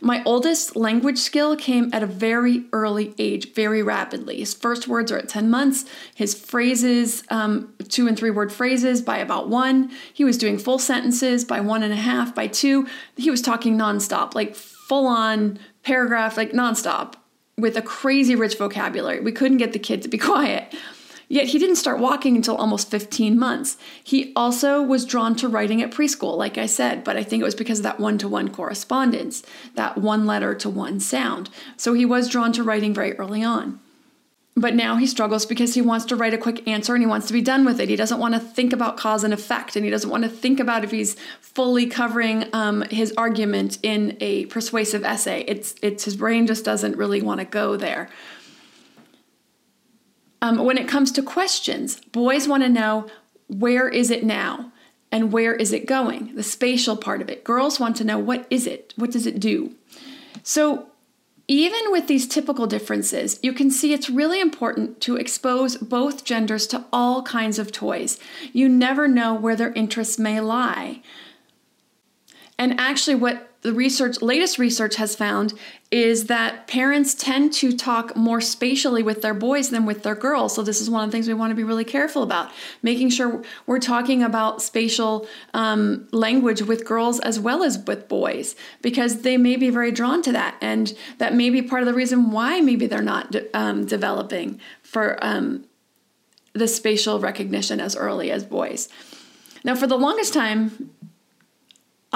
My 0.00 0.22
oldest 0.24 0.76
language 0.76 1.18
skill 1.18 1.56
came 1.56 1.90
at 1.92 2.02
a 2.02 2.06
very 2.06 2.64
early 2.72 3.14
age, 3.18 3.54
very 3.54 3.82
rapidly. 3.82 4.38
His 4.38 4.54
first 4.54 4.88
words 4.88 5.10
are 5.10 5.18
at 5.18 5.28
10 5.28 5.48
months, 5.48 5.84
his 6.14 6.34
phrases, 6.34 7.22
um, 7.30 7.74
two 7.88 8.06
and 8.06 8.18
three 8.18 8.30
word 8.30 8.52
phrases, 8.52 9.00
by 9.02 9.18
about 9.18 9.48
one. 9.48 9.90
He 10.12 10.24
was 10.24 10.38
doing 10.38 10.58
full 10.58 10.78
sentences 10.78 11.44
by 11.44 11.60
one 11.60 11.82
and 11.82 11.92
a 11.92 11.96
half, 11.96 12.34
by 12.34 12.46
two. 12.46 12.86
He 13.16 13.30
was 13.30 13.42
talking 13.42 13.76
nonstop, 13.76 14.34
like 14.34 14.54
full 14.54 15.06
on 15.06 15.58
paragraph, 15.82 16.36
like 16.36 16.52
nonstop, 16.52 17.14
with 17.56 17.76
a 17.76 17.82
crazy 17.82 18.36
rich 18.36 18.56
vocabulary. 18.58 19.20
We 19.20 19.32
couldn't 19.32 19.58
get 19.58 19.72
the 19.72 19.78
kid 19.78 20.02
to 20.02 20.08
be 20.08 20.18
quiet. 20.32 20.74
Yet 21.28 21.48
he 21.48 21.58
didn't 21.58 21.76
start 21.76 21.98
walking 21.98 22.36
until 22.36 22.56
almost 22.56 22.90
15 22.90 23.38
months. 23.38 23.76
He 24.02 24.32
also 24.36 24.80
was 24.80 25.04
drawn 25.04 25.34
to 25.36 25.48
writing 25.48 25.82
at 25.82 25.90
preschool, 25.90 26.36
like 26.36 26.56
I 26.56 26.66
said, 26.66 27.02
but 27.02 27.16
I 27.16 27.24
think 27.24 27.40
it 27.40 27.44
was 27.44 27.54
because 27.56 27.80
of 27.80 27.82
that 27.82 27.98
one 27.98 28.16
to 28.18 28.28
one 28.28 28.48
correspondence, 28.48 29.42
that 29.74 29.98
one 29.98 30.26
letter 30.26 30.54
to 30.54 30.70
one 30.70 31.00
sound. 31.00 31.50
So 31.76 31.94
he 31.94 32.04
was 32.04 32.28
drawn 32.28 32.52
to 32.52 32.62
writing 32.62 32.94
very 32.94 33.14
early 33.18 33.42
on. 33.42 33.80
But 34.58 34.74
now 34.74 34.96
he 34.96 35.06
struggles 35.06 35.44
because 35.44 35.74
he 35.74 35.82
wants 35.82 36.06
to 36.06 36.16
write 36.16 36.32
a 36.32 36.38
quick 36.38 36.66
answer 36.66 36.94
and 36.94 37.02
he 37.02 37.06
wants 37.06 37.26
to 37.26 37.34
be 37.34 37.42
done 37.42 37.66
with 37.66 37.78
it. 37.78 37.90
He 37.90 37.96
doesn't 37.96 38.18
want 38.18 38.32
to 38.34 38.40
think 38.40 38.72
about 38.72 38.96
cause 38.96 39.22
and 39.22 39.34
effect 39.34 39.76
and 39.76 39.84
he 39.84 39.90
doesn't 39.90 40.08
want 40.08 40.24
to 40.24 40.30
think 40.30 40.60
about 40.60 40.82
if 40.82 40.92
he's 40.92 41.14
fully 41.40 41.86
covering 41.86 42.46
um, 42.54 42.80
his 42.82 43.12
argument 43.18 43.78
in 43.82 44.16
a 44.20 44.46
persuasive 44.46 45.04
essay. 45.04 45.44
It's, 45.46 45.74
it's 45.82 46.04
his 46.04 46.16
brain 46.16 46.46
just 46.46 46.64
doesn't 46.64 46.96
really 46.96 47.20
want 47.20 47.40
to 47.40 47.44
go 47.44 47.76
there. 47.76 48.08
Um, 50.42 50.64
when 50.64 50.78
it 50.78 50.88
comes 50.88 51.12
to 51.12 51.22
questions, 51.22 52.00
boys 52.12 52.46
want 52.46 52.62
to 52.62 52.68
know 52.68 53.08
where 53.48 53.88
is 53.88 54.10
it 54.10 54.24
now 54.24 54.72
and 55.12 55.32
where 55.32 55.54
is 55.54 55.72
it 55.72 55.86
going, 55.86 56.34
the 56.34 56.42
spatial 56.42 56.96
part 56.96 57.22
of 57.22 57.30
it. 57.30 57.44
Girls 57.44 57.80
want 57.80 57.96
to 57.96 58.04
know 58.04 58.18
what 58.18 58.46
is 58.50 58.66
it, 58.66 58.92
what 58.96 59.10
does 59.10 59.26
it 59.26 59.40
do. 59.40 59.74
So, 60.42 60.88
even 61.48 61.92
with 61.92 62.08
these 62.08 62.26
typical 62.26 62.66
differences, 62.66 63.38
you 63.40 63.52
can 63.52 63.70
see 63.70 63.92
it's 63.92 64.10
really 64.10 64.40
important 64.40 65.00
to 65.02 65.14
expose 65.14 65.76
both 65.76 66.24
genders 66.24 66.66
to 66.66 66.84
all 66.92 67.22
kinds 67.22 67.60
of 67.60 67.70
toys. 67.70 68.18
You 68.52 68.68
never 68.68 69.06
know 69.06 69.32
where 69.32 69.54
their 69.54 69.72
interests 69.74 70.18
may 70.18 70.40
lie. 70.40 71.02
And 72.58 72.80
actually, 72.80 73.16
what 73.16 73.50
the 73.62 73.72
research, 73.72 74.22
latest 74.22 74.58
research 74.58 74.96
has 74.96 75.16
found 75.16 75.52
is 75.90 76.26
that 76.26 76.68
parents 76.68 77.14
tend 77.14 77.52
to 77.52 77.76
talk 77.76 78.16
more 78.16 78.40
spatially 78.40 79.02
with 79.02 79.22
their 79.22 79.34
boys 79.34 79.70
than 79.70 79.84
with 79.84 80.04
their 80.04 80.14
girls. 80.14 80.54
So 80.54 80.62
this 80.62 80.80
is 80.80 80.88
one 80.88 81.02
of 81.02 81.10
the 81.10 81.12
things 81.12 81.26
we 81.26 81.34
want 81.34 81.50
to 81.50 81.56
be 81.56 81.64
really 81.64 81.84
careful 81.84 82.22
about, 82.22 82.50
making 82.82 83.10
sure 83.10 83.42
we're 83.66 83.80
talking 83.80 84.22
about 84.22 84.62
spatial 84.62 85.26
um, 85.52 86.06
language 86.12 86.62
with 86.62 86.86
girls 86.86 87.18
as 87.20 87.40
well 87.40 87.64
as 87.64 87.78
with 87.78 88.08
boys, 88.08 88.54
because 88.82 89.22
they 89.22 89.36
may 89.36 89.56
be 89.56 89.70
very 89.70 89.90
drawn 89.90 90.22
to 90.22 90.32
that, 90.32 90.56
and 90.60 90.94
that 91.18 91.34
may 91.34 91.50
be 91.50 91.60
part 91.60 91.82
of 91.82 91.86
the 91.86 91.94
reason 91.94 92.30
why 92.30 92.60
maybe 92.60 92.86
they're 92.86 93.02
not 93.02 93.32
de- 93.32 93.58
um, 93.58 93.84
developing 93.84 94.60
for 94.82 95.18
um, 95.22 95.64
the 96.52 96.68
spatial 96.68 97.18
recognition 97.18 97.80
as 97.80 97.96
early 97.96 98.30
as 98.30 98.44
boys. 98.44 98.88
Now, 99.64 99.74
for 99.74 99.88
the 99.88 99.98
longest 99.98 100.32
time, 100.32 100.90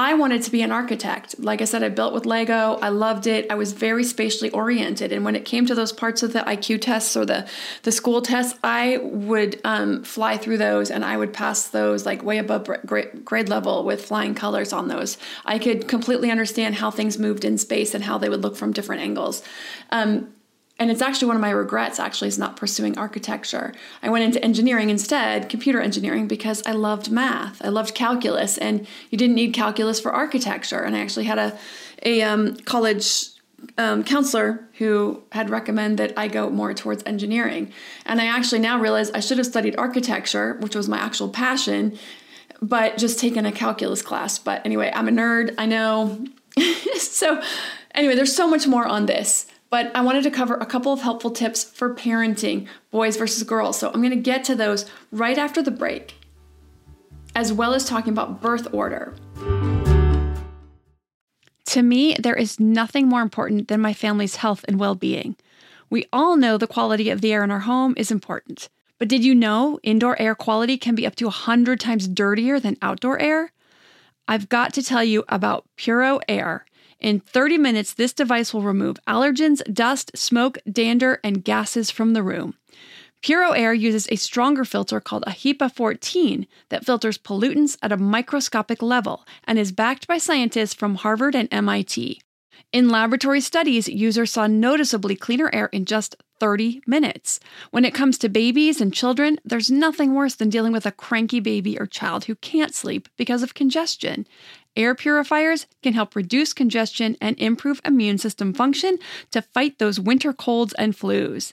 I 0.00 0.14
wanted 0.14 0.40
to 0.45 0.50
be 0.50 0.62
an 0.62 0.73
architect. 0.73 1.38
Like 1.38 1.61
I 1.61 1.66
said, 1.66 1.83
I 1.83 1.90
built 1.90 2.14
with 2.14 2.25
Lego. 2.25 2.78
I 2.80 2.88
loved 2.88 3.26
it. 3.26 3.50
I 3.50 3.54
was 3.54 3.75
very 3.75 4.02
spatially 4.02 4.49
oriented. 4.49 5.12
And 5.12 5.26
when 5.26 5.37
it 5.37 5.45
came 5.45 5.66
to 5.66 5.75
those 5.75 5.92
parts 5.92 6.23
of 6.23 6.33
the 6.33 6.38
IQ 6.38 6.80
tests 6.80 7.19
or 7.19 7.26
the, 7.26 7.47
the 7.83 7.92
school 7.92 8.23
tests, 8.23 8.59
I 8.64 8.97
would 9.02 9.61
um, 9.62 10.02
fly 10.02 10.38
through 10.38 10.57
those 10.57 10.90
and 10.90 11.04
I 11.04 11.19
would 11.19 11.35
pass 11.35 11.69
those 11.69 12.07
like 12.07 12.23
way 12.23 12.38
above 12.38 12.66
grade, 12.87 13.26
grade 13.26 13.50
level 13.50 13.85
with 13.85 14.02
flying 14.02 14.35
colors 14.35 14.73
on 14.73 14.88
those. 14.88 15.19
I 15.45 15.59
could 15.59 15.87
completely 15.87 16.30
understand 16.30 16.76
how 16.76 16.90
things 16.90 17.19
moved 17.19 17.45
in 17.45 17.59
space 17.59 17.95
and 17.95 18.02
how 18.02 18.16
they 18.16 18.30
would 18.30 18.40
look 18.40 18.57
from 18.57 18.73
different 18.73 19.02
angles. 19.02 19.42
Um, 19.90 20.33
and 20.81 20.91
it's 20.91 21.03
actually 21.03 21.29
one 21.29 21.37
of 21.37 21.43
my 21.43 21.51
regrets 21.51 22.01
actually 22.01 22.27
is 22.27 22.39
not 22.39 22.57
pursuing 22.57 22.99
architecture 22.99 23.73
i 24.03 24.11
went 24.11 24.25
into 24.25 24.43
engineering 24.45 24.91
instead 24.91 25.49
computer 25.49 25.81
engineering 25.81 26.27
because 26.27 26.63
i 26.67 26.73
loved 26.73 27.11
math 27.11 27.65
i 27.65 27.69
loved 27.69 27.95
calculus 27.95 28.59
and 28.59 28.87
you 29.11 29.19
didn't 29.19 29.37
need 29.37 29.53
calculus 29.53 30.01
for 30.01 30.13
architecture 30.13 30.81
and 30.81 30.97
i 30.97 30.99
actually 30.99 31.27
had 31.27 31.39
a, 31.39 31.57
a 32.05 32.23
um, 32.23 32.57
college 32.57 33.31
um, 33.79 34.05
counselor 34.05 34.67
who 34.79 35.23
had 35.33 35.51
recommended 35.51 36.11
that 36.11 36.19
I 36.19 36.29
go 36.29 36.49
more 36.51 36.73
towards 36.75 37.03
engineering. 37.05 37.73
And 38.07 38.21
I 38.21 38.27
actually 38.27 38.61
now 38.61 38.79
realize 38.79 39.11
I 39.11 39.21
should 39.21 39.39
have 39.39 39.47
studied 39.47 39.77
architecture, 39.77 40.55
which 40.61 40.75
was 40.75 40.89
my 40.89 40.99
actual 40.99 41.29
passion, 41.29 41.99
but 42.63 42.99
just 42.99 43.19
taken 43.19 43.47
a 43.47 43.53
calculus 43.53 44.03
class. 44.03 44.39
But 44.39 44.65
anyway, 44.65 44.91
I'm 44.95 45.09
a 45.09 45.11
nerd, 45.11 45.55
I 45.59 45.67
know. 45.67 46.25
so, 46.97 47.43
anyway, 47.95 48.15
there's 48.15 48.35
so 48.35 48.49
much 48.49 48.67
more 48.67 48.87
on 48.87 49.07
this. 49.07 49.47
But 49.71 49.95
I 49.95 50.00
wanted 50.00 50.25
to 50.25 50.33
cover 50.33 50.57
a 50.57 50.67
couple 50.67 50.93
of 50.93 51.00
helpful 51.00 51.31
tips 51.31 51.62
for 51.62 51.95
parenting 51.95 52.67
boys 52.91 53.17
versus 53.17 53.45
girls. 53.45 53.79
So 53.79 53.89
I'm 53.89 54.00
going 54.00 54.11
to 54.11 54.17
get 54.17 54.43
to 54.45 54.57
those 54.57 54.91
right 55.12 55.39
after 55.39 55.62
the 55.62 55.71
break, 55.71 56.15
as 57.37 57.53
well 57.53 57.73
as 57.73 57.85
talking 57.85 58.12
about 58.12 58.41
birth 58.41 58.67
order. 58.75 59.15
To 61.67 61.83
me, 61.83 62.17
there 62.19 62.35
is 62.35 62.59
nothing 62.59 63.07
more 63.07 63.23
important 63.23 63.69
than 63.69 63.81
my 63.81 63.93
family's 63.93 64.37
health 64.37 64.65
and 64.67 64.81
well 64.81 64.97
being. 64.97 65.37
We 65.89 66.07
all 66.12 66.37
know 66.37 66.59
the 66.59 66.67
quality 66.67 67.09
of 67.11 67.21
the 67.21 67.33
air 67.33 67.45
in 67.45 67.53
our 67.53 67.61
home 67.61 67.95
is 67.97 68.11
important. 68.11 68.69
But 68.99 69.07
did 69.07 69.25
you 69.25 69.37
know 69.37 69.79
indoor 69.85 70.21
air 70.21 70.35
quality 70.35 70.77
can 70.77 70.97
be 70.97 71.07
up 71.07 71.15
to 71.17 71.27
100 71.27 71.79
times 71.79 72.09
dirtier 72.09 72.59
than 72.59 72.77
outdoor 72.83 73.21
air? 73.21 73.53
I've 74.27 74.49
got 74.49 74.75
to 74.75 74.83
tell 74.83 75.03
you 75.03 75.25
about 75.29 75.65
Puro 75.77 76.21
Air. 76.29 76.65
In 77.00 77.21
30 77.21 77.59
minutes, 77.59 77.95
this 77.95 78.12
device 78.12 78.52
will 78.52 78.62
remove 78.62 78.99
allergens, 79.09 79.62
dust, 79.73 80.16
smoke, 80.16 80.59
dander, 80.71 81.19
and 81.25 81.42
gases 81.42 81.90
from 81.90 82.12
the 82.12 82.23
room. 82.23 82.54
Puro 83.23 83.52
Air 83.52 83.75
uses 83.75 84.07
a 84.11 84.16
stronger 84.16 84.64
filter 84.64 85.00
called 85.00 85.25
a 85.26 85.30
HEPA 85.30 85.73
14 85.75 86.47
that 86.71 86.87
filters 86.87 87.19
pollutants 87.19 87.76
at 87.83 87.92
a 87.92 87.97
microscopic 87.97 88.80
level 88.83 89.26
and 89.45 89.59
is 89.59 89.73
backed 89.73 90.07
by 90.07 90.16
scientists 90.16 90.75
from 90.75 90.97
Harvard 90.97 91.35
and 91.35 91.49
MIT. 91.52 92.21
In 92.73 92.88
laboratory 92.88 93.40
studies, 93.40 93.88
users 93.88 94.31
saw 94.31 94.47
noticeably 94.47 95.17
cleaner 95.17 95.50
air 95.52 95.67
in 95.67 95.85
just 95.85 96.17
30 96.40 96.83
minutes. 96.87 97.38
When 97.71 97.85
it 97.85 97.95
comes 97.95 98.17
to 98.19 98.29
babies 98.29 98.81
and 98.81 98.95
children, 98.95 99.38
there's 99.45 99.71
nothing 99.71 100.14
worse 100.14 100.35
than 100.35 100.49
dealing 100.49 100.73
with 100.73 100.87
a 100.87 100.93
cranky 100.93 101.40
baby 101.40 101.79
or 101.79 101.87
child 101.87 102.25
who 102.25 102.35
can't 102.37 102.75
sleep 102.75 103.09
because 103.17 103.43
of 103.43 103.55
congestion. 103.55 104.26
Air 104.76 104.95
purifiers 104.95 105.67
can 105.83 105.95
help 105.95 106.14
reduce 106.14 106.52
congestion 106.52 107.17
and 107.21 107.38
improve 107.38 107.81
immune 107.85 108.19
system 108.19 108.55
function 108.55 108.99
to 109.33 109.43
fight 109.43 109.79
those 109.79 109.99
winter 109.99 110.33
colds 110.33 110.73
and 110.75 110.97
flus. 110.97 111.52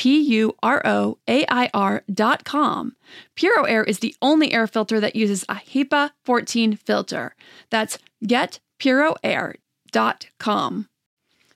P 0.00 0.18
U 0.18 0.56
R 0.62 0.80
O 0.86 1.18
A 1.28 1.44
I 1.50 1.68
R 1.74 2.02
dot 2.10 2.46
com. 2.46 2.96
Puro 3.36 3.64
Air 3.64 3.84
is 3.84 3.98
the 3.98 4.14
only 4.22 4.50
air 4.50 4.66
filter 4.66 4.98
that 4.98 5.14
uses 5.14 5.44
a 5.46 5.56
HEPA 5.56 6.12
14 6.24 6.76
filter. 6.76 7.34
That's 7.68 7.98
getpuroair.com. 8.24 10.88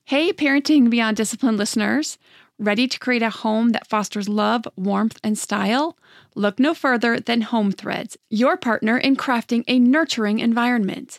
Hey, 0.04 0.32
Parenting 0.34 0.90
Beyond 0.90 1.16
Discipline 1.16 1.56
listeners. 1.56 2.18
Ready 2.58 2.86
to 2.86 2.98
create 2.98 3.22
a 3.22 3.30
home 3.30 3.70
that 3.70 3.88
fosters 3.88 4.28
love, 4.28 4.68
warmth, 4.76 5.18
and 5.24 5.38
style? 5.38 5.96
Look 6.34 6.60
no 6.60 6.74
further 6.74 7.18
than 7.18 7.40
Home 7.40 7.72
Threads, 7.72 8.18
your 8.28 8.58
partner 8.58 8.98
in 8.98 9.16
crafting 9.16 9.64
a 9.66 9.78
nurturing 9.78 10.40
environment. 10.40 11.18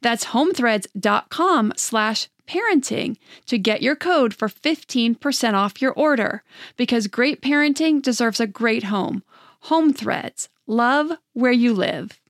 That's 0.00 0.26
homethreads.com 0.26 1.74
slash 1.76 2.28
parenting 2.46 3.16
to 3.46 3.58
get 3.58 3.82
your 3.82 3.96
code 3.96 4.32
for 4.34 4.48
15% 4.48 5.54
off 5.54 5.82
your 5.82 5.92
order 5.92 6.42
because 6.76 7.06
great 7.06 7.42
parenting 7.42 8.00
deserves 8.00 8.40
a 8.40 8.46
great 8.46 8.84
home. 8.84 9.22
Home 9.62 9.92
Threads, 9.92 10.48
love 10.66 11.12
where 11.34 11.52
you 11.52 11.74
live. 11.74 12.20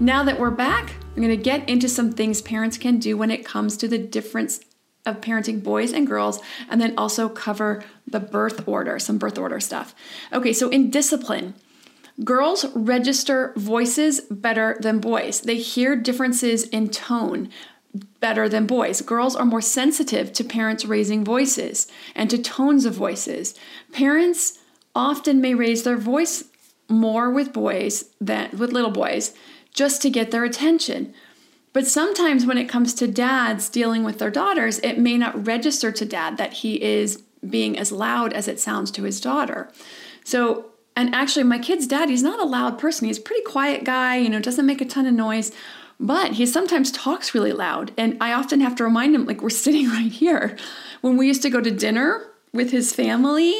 Now 0.00 0.24
that 0.24 0.40
we're 0.40 0.50
back, 0.50 0.94
I'm 1.14 1.22
going 1.22 1.28
to 1.28 1.36
get 1.36 1.68
into 1.68 1.88
some 1.88 2.12
things 2.12 2.42
parents 2.42 2.76
can 2.76 2.98
do 2.98 3.16
when 3.16 3.30
it 3.30 3.44
comes 3.44 3.76
to 3.78 3.88
the 3.88 3.98
difference 3.98 4.60
of 5.04 5.20
parenting 5.20 5.62
boys 5.62 5.92
and 5.92 6.06
girls, 6.06 6.40
and 6.68 6.80
then 6.80 6.94
also 6.96 7.28
cover 7.28 7.82
the 8.06 8.20
birth 8.20 8.66
order, 8.68 8.98
some 8.98 9.18
birth 9.18 9.38
order 9.38 9.58
stuff. 9.58 9.94
Okay, 10.32 10.52
so 10.52 10.68
in 10.68 10.90
discipline, 10.90 11.54
Girls 12.24 12.66
register 12.74 13.52
voices 13.56 14.20
better 14.30 14.76
than 14.80 14.98
boys. 14.98 15.40
They 15.40 15.56
hear 15.56 15.96
differences 15.96 16.64
in 16.64 16.90
tone 16.90 17.48
better 18.20 18.48
than 18.48 18.66
boys. 18.66 19.00
Girls 19.00 19.36
are 19.36 19.44
more 19.44 19.60
sensitive 19.60 20.32
to 20.34 20.44
parents 20.44 20.84
raising 20.84 21.24
voices 21.24 21.86
and 22.14 22.30
to 22.30 22.38
tones 22.38 22.84
of 22.84 22.94
voices. 22.94 23.54
Parents 23.92 24.58
often 24.94 25.40
may 25.40 25.54
raise 25.54 25.82
their 25.82 25.96
voice 25.96 26.44
more 26.88 27.30
with 27.30 27.52
boys 27.52 28.10
than 28.20 28.50
with 28.56 28.72
little 28.72 28.90
boys 28.90 29.34
just 29.72 30.02
to 30.02 30.10
get 30.10 30.30
their 30.30 30.44
attention. 30.44 31.14
But 31.72 31.86
sometimes 31.86 32.44
when 32.44 32.58
it 32.58 32.68
comes 32.68 32.92
to 32.94 33.08
dads 33.08 33.70
dealing 33.70 34.04
with 34.04 34.18
their 34.18 34.30
daughters, 34.30 34.78
it 34.80 34.98
may 34.98 35.16
not 35.16 35.46
register 35.46 35.90
to 35.92 36.04
dad 36.04 36.36
that 36.36 36.52
he 36.54 36.82
is 36.82 37.22
being 37.48 37.78
as 37.78 37.90
loud 37.90 38.32
as 38.32 38.46
it 38.46 38.60
sounds 38.60 38.90
to 38.92 39.04
his 39.04 39.20
daughter. 39.20 39.70
So, 40.24 40.71
and 40.96 41.14
actually, 41.14 41.44
my 41.44 41.58
kid's 41.58 41.86
dad, 41.86 42.08
he's 42.08 42.22
not 42.22 42.40
a 42.40 42.44
loud 42.44 42.78
person. 42.78 43.06
He's 43.06 43.18
a 43.18 43.22
pretty 43.22 43.42
quiet 43.42 43.84
guy, 43.84 44.16
you 44.16 44.28
know, 44.28 44.40
doesn't 44.40 44.66
make 44.66 44.80
a 44.80 44.84
ton 44.84 45.06
of 45.06 45.14
noise 45.14 45.52
but 46.02 46.32
he 46.32 46.46
sometimes 46.46 46.90
talks 46.90 47.32
really 47.32 47.52
loud. 47.52 47.92
And 47.96 48.16
I 48.20 48.32
often 48.32 48.60
have 48.60 48.74
to 48.76 48.84
remind 48.84 49.14
him, 49.14 49.24
like, 49.24 49.40
we're 49.40 49.50
sitting 49.50 49.88
right 49.88 50.10
here. 50.10 50.58
When 51.00 51.16
we 51.16 51.28
used 51.28 51.42
to 51.42 51.50
go 51.50 51.60
to 51.60 51.70
dinner 51.70 52.26
with 52.52 52.72
his 52.72 52.92
family, 52.92 53.54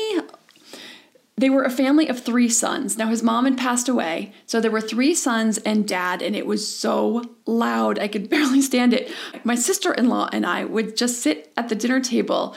they 1.37 1.49
were 1.49 1.63
a 1.63 1.71
family 1.71 2.09
of 2.09 2.21
three 2.21 2.49
sons. 2.49 2.99
Now, 2.99 3.09
his 3.09 3.23
mom 3.23 3.45
had 3.45 3.57
passed 3.57 3.89
away. 3.89 4.33
So 4.47 4.61
there 4.61 4.73
were 4.73 4.81
three 4.81 5.15
sons 5.15 5.59
and 5.59 5.87
dad, 5.87 6.21
and 6.21 6.35
it 6.35 6.47
was 6.47 6.67
so 6.67 7.23
loud. 7.47 7.99
I 8.01 8.09
could 8.09 8.29
barely 8.31 8.61
stand 8.61 8.93
it. 8.93 9.11
My 9.45 9.55
sister 9.55 9.95
in 9.95 10.09
law 10.09 10.29
and 10.33 10.45
I 10.45 10.65
would 10.65 10.97
just 10.97 11.23
sit 11.23 11.53
at 11.57 11.69
the 11.69 11.77
dinner 11.77 12.01
table 12.01 12.57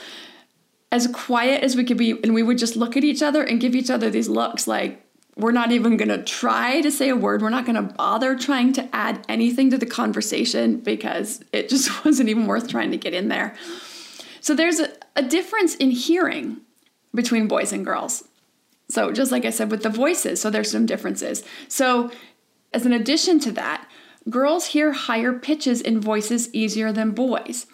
as 0.91 1.07
quiet 1.07 1.63
as 1.63 1.75
we 1.75 1.83
could 1.83 1.97
be, 1.97 2.11
and 2.11 2.33
we 2.33 2.43
would 2.43 2.57
just 2.57 2.75
look 2.75 2.95
at 2.95 3.03
each 3.03 3.21
other 3.21 3.43
and 3.43 3.59
give 3.59 3.75
each 3.75 3.89
other 3.89 4.09
these 4.09 4.29
looks 4.29 4.67
like, 4.67 5.01
we're 5.35 5.51
not 5.51 5.71
even 5.71 5.97
going 5.97 6.09
to 6.09 6.23
try 6.23 6.79
to 6.81 6.89
say 6.89 7.09
a 7.09 7.15
word. 7.15 7.41
We're 7.41 7.49
not 7.49 7.65
going 7.65 7.75
to 7.75 7.93
bother 7.93 8.37
trying 8.37 8.71
to 8.73 8.95
add 8.95 9.25
anything 9.27 9.69
to 9.71 9.77
the 9.77 9.85
conversation 9.85 10.77
because 10.77 11.43
it 11.51 11.67
just 11.69 12.05
wasn't 12.05 12.29
even 12.29 12.47
worth 12.47 12.67
trying 12.67 12.91
to 12.91 12.97
get 12.97 13.13
in 13.13 13.27
there. 13.27 13.55
So 14.39 14.55
there's 14.55 14.79
a, 14.79 14.89
a, 15.15 15.23
difference 15.23 15.75
in 15.75 15.91
hearing 15.91 16.61
between 17.13 17.47
boys 17.47 17.73
and 17.73 17.83
girls. 17.83 18.27
So, 18.89 19.11
just 19.11 19.31
like 19.31 19.43
I 19.43 19.49
said 19.49 19.71
with 19.71 19.81
the 19.81 19.89
voices, 19.89 20.39
so 20.39 20.51
there's 20.51 20.69
some 20.69 20.85
differences. 20.85 21.43
So, 21.67 22.11
as 22.71 22.85
an 22.85 22.93
addition 22.93 23.39
to 23.39 23.51
that, 23.53 23.89
girls 24.29 24.67
hear 24.67 24.91
higher 24.91 25.33
pitches 25.33 25.81
in 25.81 25.99
voices 25.99 26.53
easier 26.53 26.91
than 26.91 27.11
boys. 27.11 27.65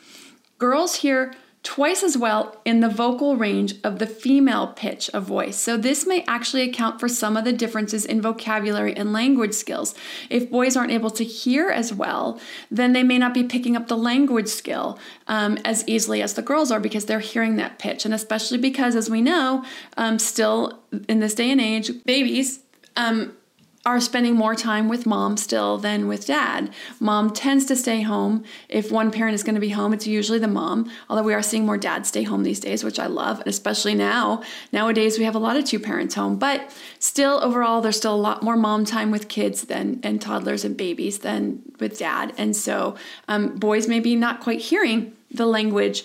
Girls 0.57 0.95
hear 0.95 1.33
twice 1.63 2.01
as 2.01 2.17
well 2.17 2.59
in 2.65 2.79
the 2.79 2.89
vocal 2.89 3.35
range 3.35 3.75
of 3.83 3.99
the 3.99 4.07
female 4.07 4.67
pitch 4.67 5.09
of 5.11 5.23
voice. 5.23 5.57
So, 5.57 5.77
this 5.77 6.07
may 6.07 6.23
actually 6.27 6.63
account 6.63 6.99
for 6.99 7.07
some 7.07 7.37
of 7.37 7.45
the 7.45 7.53
differences 7.53 8.03
in 8.03 8.21
vocabulary 8.21 8.95
and 8.95 9.13
language 9.13 9.53
skills. 9.53 9.93
If 10.29 10.49
boys 10.49 10.75
aren't 10.75 10.91
able 10.91 11.11
to 11.11 11.23
hear 11.23 11.69
as 11.69 11.93
well, 11.93 12.39
then 12.71 12.93
they 12.93 13.03
may 13.03 13.19
not 13.19 13.33
be 13.33 13.43
picking 13.43 13.75
up 13.75 13.87
the 13.87 13.97
language 13.97 14.47
skill 14.47 14.97
um, 15.27 15.57
as 15.63 15.83
easily 15.87 16.21
as 16.21 16.33
the 16.33 16.41
girls 16.41 16.71
are 16.71 16.79
because 16.79 17.05
they're 17.05 17.19
hearing 17.19 17.57
that 17.57 17.77
pitch. 17.77 18.05
And 18.05 18.13
especially 18.13 18.57
because, 18.57 18.95
as 18.95 19.09
we 19.09 19.21
know, 19.21 19.63
um, 19.97 20.17
still 20.17 20.79
in 21.07 21.19
this 21.19 21.35
day 21.35 21.51
and 21.51 21.61
age, 21.61 22.03
babies. 22.05 22.61
Um, 22.97 23.37
are 23.85 23.99
spending 23.99 24.35
more 24.35 24.53
time 24.53 24.87
with 24.87 25.07
mom 25.07 25.35
still 25.37 25.77
than 25.77 26.07
with 26.07 26.27
dad. 26.27 26.71
Mom 26.99 27.31
tends 27.31 27.65
to 27.65 27.75
stay 27.75 28.01
home. 28.01 28.43
If 28.69 28.91
one 28.91 29.09
parent 29.09 29.33
is 29.33 29.41
going 29.41 29.55
to 29.55 29.61
be 29.61 29.69
home, 29.69 29.91
it's 29.91 30.05
usually 30.05 30.37
the 30.37 30.47
mom, 30.47 30.91
although 31.09 31.23
we 31.23 31.33
are 31.33 31.41
seeing 31.41 31.65
more 31.65 31.77
dads 31.77 32.09
stay 32.09 32.21
home 32.21 32.43
these 32.43 32.59
days, 32.59 32.83
which 32.83 32.99
I 32.99 33.07
love, 33.07 33.39
and 33.39 33.47
especially 33.47 33.95
now. 33.95 34.43
Nowadays, 34.71 35.17
we 35.17 35.25
have 35.25 35.33
a 35.33 35.39
lot 35.39 35.57
of 35.57 35.65
two 35.65 35.79
parents 35.79 36.13
home, 36.13 36.37
but 36.37 36.71
still, 36.99 37.43
overall, 37.43 37.81
there's 37.81 37.97
still 37.97 38.13
a 38.13 38.15
lot 38.15 38.43
more 38.43 38.55
mom 38.55 38.85
time 38.85 39.09
with 39.09 39.27
kids 39.27 39.63
than 39.63 39.99
and 40.03 40.21
toddlers 40.21 40.63
and 40.63 40.77
babies 40.77 41.19
than 41.19 41.63
with 41.79 41.97
dad. 41.97 42.33
And 42.37 42.55
so, 42.55 42.95
um, 43.27 43.55
boys 43.55 43.87
maybe 43.87 44.15
not 44.15 44.41
quite 44.41 44.61
hearing 44.61 45.13
the 45.31 45.47
language 45.47 46.03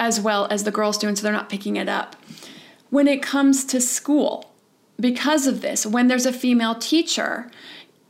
as 0.00 0.20
well 0.20 0.46
as 0.50 0.64
the 0.64 0.72
girls 0.72 0.98
do, 0.98 1.06
and 1.06 1.16
so 1.16 1.22
they're 1.22 1.32
not 1.32 1.48
picking 1.48 1.76
it 1.76 1.88
up. 1.88 2.16
When 2.90 3.06
it 3.06 3.22
comes 3.22 3.64
to 3.66 3.80
school, 3.80 4.53
because 4.98 5.46
of 5.46 5.60
this, 5.60 5.84
when 5.84 6.08
there's 6.08 6.26
a 6.26 6.32
female 6.32 6.74
teacher, 6.74 7.50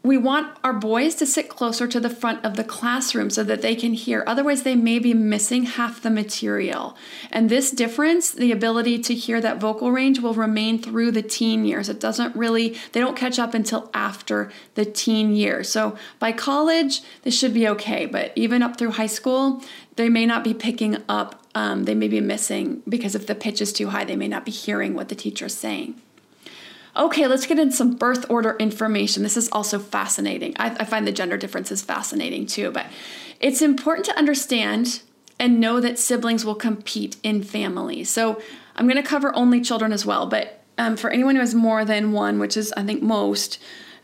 we 0.04 0.18
want 0.18 0.54
our 0.62 0.74
boys 0.74 1.14
to 1.14 1.24
sit 1.24 1.48
closer 1.48 1.88
to 1.88 1.98
the 1.98 2.10
front 2.10 2.44
of 2.44 2.56
the 2.56 2.62
classroom 2.62 3.30
so 3.30 3.42
that 3.42 3.62
they 3.62 3.74
can 3.74 3.94
hear. 3.94 4.22
Otherwise, 4.26 4.62
they 4.62 4.76
may 4.76 4.98
be 4.98 5.14
missing 5.14 5.64
half 5.64 6.02
the 6.02 6.10
material. 6.10 6.94
And 7.32 7.48
this 7.48 7.70
difference, 7.70 8.30
the 8.30 8.52
ability 8.52 8.98
to 8.98 9.14
hear 9.14 9.40
that 9.40 9.58
vocal 9.58 9.90
range, 9.90 10.20
will 10.20 10.34
remain 10.34 10.78
through 10.78 11.12
the 11.12 11.22
teen 11.22 11.64
years. 11.64 11.88
It 11.88 12.00
doesn't 12.00 12.36
really, 12.36 12.76
they 12.92 13.00
don't 13.00 13.16
catch 13.16 13.38
up 13.38 13.54
until 13.54 13.90
after 13.94 14.52
the 14.74 14.84
teen 14.84 15.34
years. 15.34 15.70
So 15.70 15.96
by 16.18 16.32
college, 16.32 17.00
this 17.22 17.36
should 17.36 17.54
be 17.54 17.66
okay. 17.68 18.04
But 18.04 18.32
even 18.36 18.62
up 18.62 18.76
through 18.76 18.90
high 18.90 19.06
school, 19.06 19.62
they 19.96 20.10
may 20.10 20.26
not 20.26 20.44
be 20.44 20.52
picking 20.52 20.98
up, 21.08 21.42
um, 21.54 21.84
they 21.84 21.94
may 21.94 22.08
be 22.08 22.20
missing 22.20 22.82
because 22.86 23.14
if 23.14 23.26
the 23.26 23.34
pitch 23.34 23.62
is 23.62 23.72
too 23.72 23.88
high, 23.88 24.04
they 24.04 24.16
may 24.16 24.28
not 24.28 24.44
be 24.44 24.50
hearing 24.50 24.92
what 24.92 25.08
the 25.08 25.14
teacher 25.14 25.46
is 25.46 25.56
saying. 25.56 25.98
Okay, 26.96 27.26
let's 27.26 27.46
get 27.46 27.58
into 27.58 27.74
some 27.74 27.96
birth 27.96 28.24
order 28.30 28.56
information. 28.58 29.24
This 29.24 29.36
is 29.36 29.48
also 29.50 29.78
fascinating. 29.78 30.54
I, 30.58 30.70
I 30.70 30.84
find 30.84 31.06
the 31.06 31.12
gender 31.12 31.36
differences 31.36 31.82
fascinating 31.82 32.46
too, 32.46 32.70
but 32.70 32.86
it's 33.40 33.60
important 33.62 34.06
to 34.06 34.16
understand 34.16 35.02
and 35.40 35.60
know 35.60 35.80
that 35.80 35.98
siblings 35.98 36.44
will 36.44 36.54
compete 36.54 37.16
in 37.24 37.42
families. 37.42 38.10
So 38.10 38.40
I'm 38.76 38.86
going 38.86 39.02
to 39.02 39.08
cover 39.08 39.34
only 39.34 39.60
children 39.60 39.92
as 39.92 40.06
well, 40.06 40.26
but 40.26 40.62
um, 40.78 40.96
for 40.96 41.10
anyone 41.10 41.34
who 41.34 41.40
has 41.40 41.54
more 41.54 41.84
than 41.84 42.12
one, 42.12 42.38
which 42.38 42.56
is 42.56 42.72
I 42.76 42.84
think 42.84 43.02
most, 43.02 43.60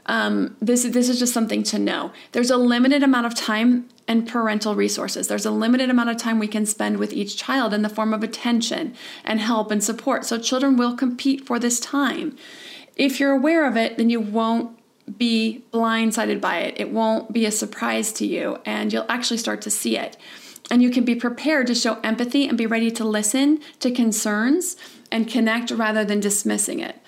um, 0.06 0.56
this 0.60 0.82
this 0.84 1.08
is 1.08 1.18
just 1.18 1.32
something 1.32 1.62
to 1.64 1.78
know. 1.78 2.12
There's 2.32 2.50
a 2.50 2.56
limited 2.56 3.02
amount 3.02 3.26
of 3.26 3.34
time 3.34 3.88
and 4.08 4.26
parental 4.26 4.74
resources. 4.74 5.28
There's 5.28 5.46
a 5.46 5.50
limited 5.52 5.90
amount 5.90 6.10
of 6.10 6.16
time 6.16 6.40
we 6.40 6.48
can 6.48 6.66
spend 6.66 6.98
with 6.98 7.12
each 7.12 7.36
child 7.36 7.72
in 7.72 7.82
the 7.82 7.88
form 7.88 8.12
of 8.12 8.24
attention 8.24 8.94
and 9.24 9.40
help 9.40 9.70
and 9.70 9.82
support. 9.82 10.24
So 10.24 10.38
children 10.38 10.76
will 10.76 10.96
compete 10.96 11.46
for 11.46 11.60
this 11.60 11.78
time 11.78 12.36
if 13.00 13.18
you're 13.18 13.32
aware 13.32 13.66
of 13.66 13.78
it, 13.78 13.96
then 13.96 14.10
you 14.10 14.20
won't 14.20 14.78
be 15.16 15.64
blindsided 15.72 16.38
by 16.38 16.58
it. 16.58 16.74
It 16.78 16.92
won't 16.92 17.32
be 17.32 17.46
a 17.46 17.50
surprise 17.50 18.12
to 18.12 18.26
you, 18.26 18.58
and 18.66 18.92
you'll 18.92 19.06
actually 19.08 19.38
start 19.38 19.62
to 19.62 19.70
see 19.70 19.96
it. 19.96 20.18
And 20.70 20.82
you 20.82 20.90
can 20.90 21.06
be 21.06 21.14
prepared 21.14 21.66
to 21.68 21.74
show 21.74 21.98
empathy 22.04 22.46
and 22.46 22.58
be 22.58 22.66
ready 22.66 22.90
to 22.92 23.04
listen 23.04 23.60
to 23.80 23.90
concerns 23.90 24.76
and 25.10 25.26
connect 25.26 25.70
rather 25.70 26.04
than 26.04 26.20
dismissing 26.20 26.78
it. 26.78 27.00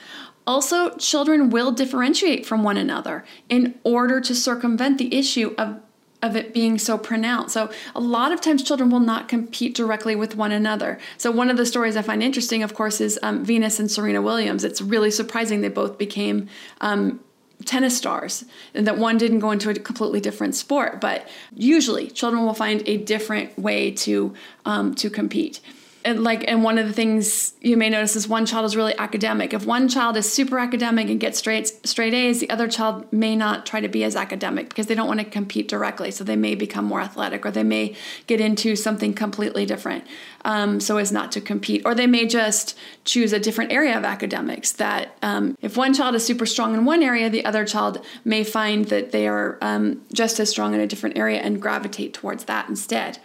Also, 0.47 0.97
children 0.97 1.51
will 1.51 1.71
differentiate 1.71 2.47
from 2.47 2.65
one 2.65 2.79
another 2.79 3.25
in 3.51 3.79
order 3.85 4.19
to 4.19 4.35
circumvent 4.35 4.97
the 4.97 5.15
issue 5.15 5.55
of 5.59 5.79
of 6.23 6.37
it 6.37 6.55
being 6.55 6.79
so 6.79 6.97
pronounced. 6.97 7.53
So 7.53 7.71
a 7.95 8.01
lot 8.01 8.33
of 8.33 8.41
times 8.41 8.63
children 8.63 8.91
will 8.91 9.01
not 9.01 9.29
compete 9.29 9.75
directly 9.75 10.15
with 10.15 10.37
one 10.37 10.53
another. 10.53 10.99
So 11.19 11.31
one 11.31 11.51
of 11.51 11.57
the 11.57 11.67
stories 11.67 11.97
I 11.97 12.03
find 12.03 12.23
interesting, 12.23 12.63
of 12.63 12.75
course, 12.75 13.01
is 13.01 13.19
um, 13.23 13.45
Venus 13.45 13.81
and 13.81 13.91
Serena 13.91 14.23
Williams. 14.23 14.65
It's 14.65 14.81
really 14.81 15.11
surprising 15.11 15.61
they 15.61 15.69
both 15.69 15.99
became 15.99 16.49
um, 16.81 17.21
tennis 17.65 17.97
stars 17.97 18.45
and 18.75 18.87
that 18.87 18.99
one 18.99 19.19
didn't 19.19 19.41
go 19.41 19.51
into 19.51 19.71
a 19.71 19.75
completely 19.75 20.21
different 20.21 20.55
sport. 20.55 21.01
But 21.01 21.29
usually 21.55 22.09
children 22.09 22.45
will 22.45 22.55
find 22.55 22.83
a 22.87 22.99
different 22.99 23.59
way 23.59 23.91
to 23.91 24.35
um, 24.65 24.95
to 24.97 25.11
compete 25.11 25.61
and 26.05 26.23
like 26.23 26.45
and 26.49 26.63
one 26.63 26.79
of 26.79 26.87
the 26.87 26.93
things 26.93 27.55
you 27.61 27.77
may 27.77 27.89
notice 27.89 28.17
is 28.17 28.29
one 28.29 28.47
child 28.47 28.65
is 28.65 28.77
really 28.77 28.97
academic. 28.99 29.53
If 29.53 29.67
one 29.67 29.89
child 29.89 30.17
is 30.17 30.33
super 30.33 30.59
academic 30.59 31.09
and 31.09 31.21
gets 31.21 31.39
straight 31.39 31.69
straight 31.87 32.15
a's 32.15 32.41
the 32.41 32.51
other 32.51 32.69
child 32.69 33.11
may 33.13 33.37
not 33.37 33.67
try 33.67 33.81
to 33.81 33.89
be 33.89 34.05
as 34.05 34.17
academic 34.17 34.69
because 34.69 34.87
they 34.87 34.95
don't 34.95 35.09
want 35.09 35.21
to 35.21 35.27
compete 35.27 35.69
directly. 35.69 36.11
So 36.11 36.25
they 36.25 36.37
may 36.37 36.55
become 36.55 36.85
more 36.85 37.01
athletic 37.01 37.47
or 37.47 37.51
they 37.51 37.63
may 37.63 37.97
get 38.27 38.41
into 38.41 38.77
something 38.77 39.15
completely 39.15 39.67
different 39.67 40.05
um, 40.45 40.81
so 40.81 40.97
as 40.97 41.13
not 41.13 41.33
to 41.33 41.41
compete. 41.41 41.83
Or 41.85 41.95
they 41.95 42.07
may 42.07 42.27
just 42.27 42.77
choose 43.05 43.33
a 43.33 43.41
different 43.41 43.73
area 43.73 43.97
of 43.97 44.05
academics 44.05 44.73
that 44.73 45.17
um, 45.23 45.57
if 45.61 45.77
one 45.77 45.95
child 45.95 46.15
is 46.15 46.25
super 46.25 46.47
strong 46.47 46.75
in 46.75 46.85
one 46.85 47.03
area 47.03 47.31
the 47.31 47.45
other 47.45 47.65
child 47.65 48.05
may 48.25 48.45
find 48.45 48.87
that 48.87 49.13
they 49.13 49.27
are 49.27 49.59
um, 49.61 50.03
just 50.13 50.39
as 50.41 50.51
strong 50.51 50.75
in 50.75 50.81
a 50.81 50.87
different 50.87 51.17
area 51.17 51.41
and 51.41 51.61
gravitate 51.61 52.15
towards 52.15 52.45
that 52.45 52.69
instead 52.69 53.19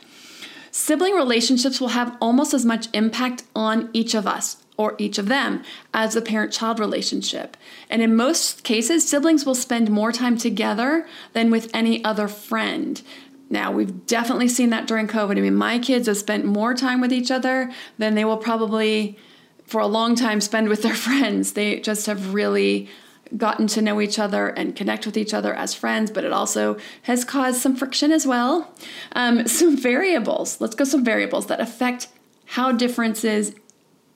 Sibling 0.78 1.16
relationships 1.16 1.82
will 1.82 1.88
have 1.88 2.16
almost 2.22 2.54
as 2.54 2.64
much 2.64 2.88
impact 2.94 3.42
on 3.56 3.90
each 3.94 4.14
of 4.14 4.28
us 4.28 4.58
or 4.78 4.94
each 5.00 5.18
of 5.18 5.28
them 5.28 5.64
as 5.92 6.14
the 6.14 6.22
parent 6.22 6.54
child 6.54 6.80
relationship. 6.80 7.58
And 7.90 8.00
in 8.04 8.16
most 8.16 8.64
cases, 8.64 9.10
siblings 9.10 9.44
will 9.44 9.56
spend 9.56 9.90
more 9.90 10.12
time 10.12 10.38
together 10.38 11.08
than 11.34 11.50
with 11.50 11.72
any 11.74 12.06
other 12.06 12.28
friend. 12.28 13.02
Now, 13.50 13.72
we've 13.72 14.06
definitely 14.06 14.50
seen 14.50 14.70
that 14.70 14.86
during 14.86 15.08
COVID. 15.08 15.36
I 15.36 15.42
mean, 15.42 15.56
my 15.56 15.80
kids 15.80 16.06
have 16.06 16.18
spent 16.18 16.46
more 16.46 16.76
time 16.76 17.02
with 17.02 17.12
each 17.12 17.32
other 17.32 17.72
than 17.98 18.14
they 18.14 18.24
will 18.24 18.38
probably, 18.38 19.18
for 19.66 19.82
a 19.82 19.88
long 19.88 20.14
time, 20.14 20.40
spend 20.40 20.70
with 20.70 20.84
their 20.84 20.96
friends. 21.08 21.54
They 21.54 21.80
just 21.80 22.06
have 22.06 22.36
really 22.36 22.88
gotten 23.36 23.68
to 23.68 23.82
know 23.82 24.00
each 24.00 24.20
other 24.20 24.48
and 24.48 24.76
connect 24.76 25.06
with 25.06 25.18
each 25.18 25.34
other 25.34 25.54
as 25.54 25.74
friends, 25.74 26.12
but 26.12 26.24
it 26.24 26.32
also 26.32 26.78
has 27.04 27.26
caused 27.26 27.60
some 27.60 27.76
friction 27.76 28.12
as 28.12 28.26
well. 28.26 28.74
Um, 29.14 29.48
some 29.48 29.76
variables, 29.76 30.62
let's 30.62 30.76
go 30.76 30.84
some 30.84 31.04
variables 31.04 31.48
that 31.48 31.60
affect 31.60 32.08
how 32.46 32.72
differences 32.72 33.54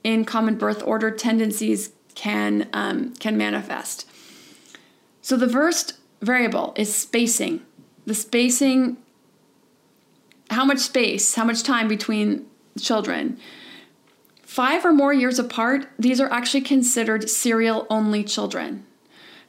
in 0.04 0.26
common 0.26 0.56
birth 0.56 0.82
order 0.86 1.12
tendencies 1.12 1.92
can, 2.16 2.70
um, 2.74 3.14
can 3.16 3.38
manifest. 3.38 4.08
So 5.22 5.36
the 5.38 5.50
first 5.50 5.94
variable 6.22 6.74
is 6.76 6.94
spacing. 6.94 7.66
The 8.06 8.16
spacing, 8.16 8.98
how 10.50 10.66
much 10.66 10.80
space, 10.80 11.36
how 11.36 11.44
much 11.44 11.64
time 11.64 11.88
between 11.88 12.48
children. 12.80 13.38
Five 14.44 14.84
or 14.84 14.92
more 14.92 15.14
years 15.14 15.40
apart, 15.40 15.88
these 16.00 16.20
are 16.20 16.32
actually 16.32 16.62
considered 16.62 17.30
serial 17.30 17.86
only 17.90 18.24
children 18.24 18.86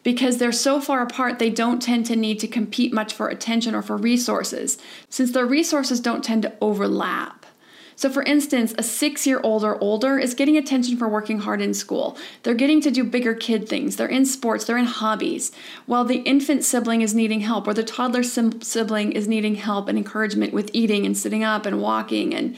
because 0.02 0.38
they're 0.38 0.52
so 0.52 0.80
far 0.80 1.02
apart, 1.02 1.38
they 1.38 1.50
don't 1.50 1.80
tend 1.80 2.06
to 2.06 2.16
need 2.16 2.40
to 2.40 2.48
compete 2.48 2.92
much 2.92 3.12
for 3.12 3.28
attention 3.28 3.74
or 3.74 3.82
for 3.82 3.96
resources, 3.96 4.78
since 5.08 5.32
their 5.32 5.46
resources 5.46 6.00
don't 6.00 6.24
tend 6.24 6.42
to 6.42 6.52
overlap. 6.60 7.46
So, 7.94 8.10
for 8.10 8.22
instance, 8.22 8.74
a 8.78 8.82
six 8.82 9.26
year 9.26 9.40
old 9.44 9.62
or 9.62 9.78
older 9.80 10.18
is 10.18 10.34
getting 10.34 10.56
attention 10.56 10.96
for 10.96 11.08
working 11.08 11.40
hard 11.40 11.60
in 11.60 11.74
school. 11.74 12.16
They're 12.42 12.54
getting 12.54 12.80
to 12.80 12.90
do 12.90 13.04
bigger 13.04 13.34
kid 13.34 13.68
things. 13.68 13.96
They're 13.96 14.08
in 14.08 14.26
sports, 14.26 14.64
they're 14.64 14.78
in 14.78 14.86
hobbies, 14.86 15.52
while 15.86 16.04
the 16.04 16.16
infant 16.22 16.64
sibling 16.64 17.02
is 17.02 17.14
needing 17.14 17.40
help, 17.40 17.68
or 17.68 17.74
the 17.74 17.84
toddler 17.84 18.22
sibling 18.22 19.12
is 19.12 19.28
needing 19.28 19.56
help 19.56 19.88
and 19.88 19.98
encouragement 19.98 20.52
with 20.52 20.70
eating 20.72 21.06
and 21.06 21.16
sitting 21.16 21.44
up 21.44 21.66
and 21.66 21.80
walking 21.80 22.34
and 22.34 22.56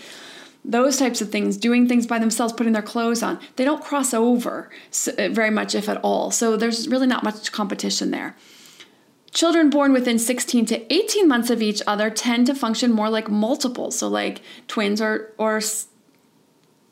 those 0.64 0.96
types 0.96 1.20
of 1.20 1.30
things, 1.30 1.56
doing 1.56 1.86
things 1.86 2.06
by 2.06 2.18
themselves, 2.18 2.52
putting 2.52 2.72
their 2.72 2.82
clothes 2.82 3.22
on, 3.22 3.38
they 3.56 3.64
don't 3.64 3.84
cross 3.84 4.14
over 4.14 4.70
uh, 5.18 5.28
very 5.28 5.50
much, 5.50 5.74
if 5.74 5.88
at 5.88 5.98
all. 5.98 6.30
So 6.30 6.56
there's 6.56 6.88
really 6.88 7.06
not 7.06 7.22
much 7.22 7.52
competition 7.52 8.10
there. 8.10 8.34
Children 9.30 9.68
born 9.68 9.92
within 9.92 10.18
16 10.18 10.66
to 10.66 10.94
18 10.94 11.28
months 11.28 11.50
of 11.50 11.60
each 11.60 11.82
other 11.86 12.08
tend 12.08 12.46
to 12.46 12.54
function 12.54 12.92
more 12.92 13.10
like 13.10 13.28
multiples, 13.28 13.98
so 13.98 14.08
like 14.08 14.40
twins 14.68 15.02
or 15.02 15.32
or 15.38 15.60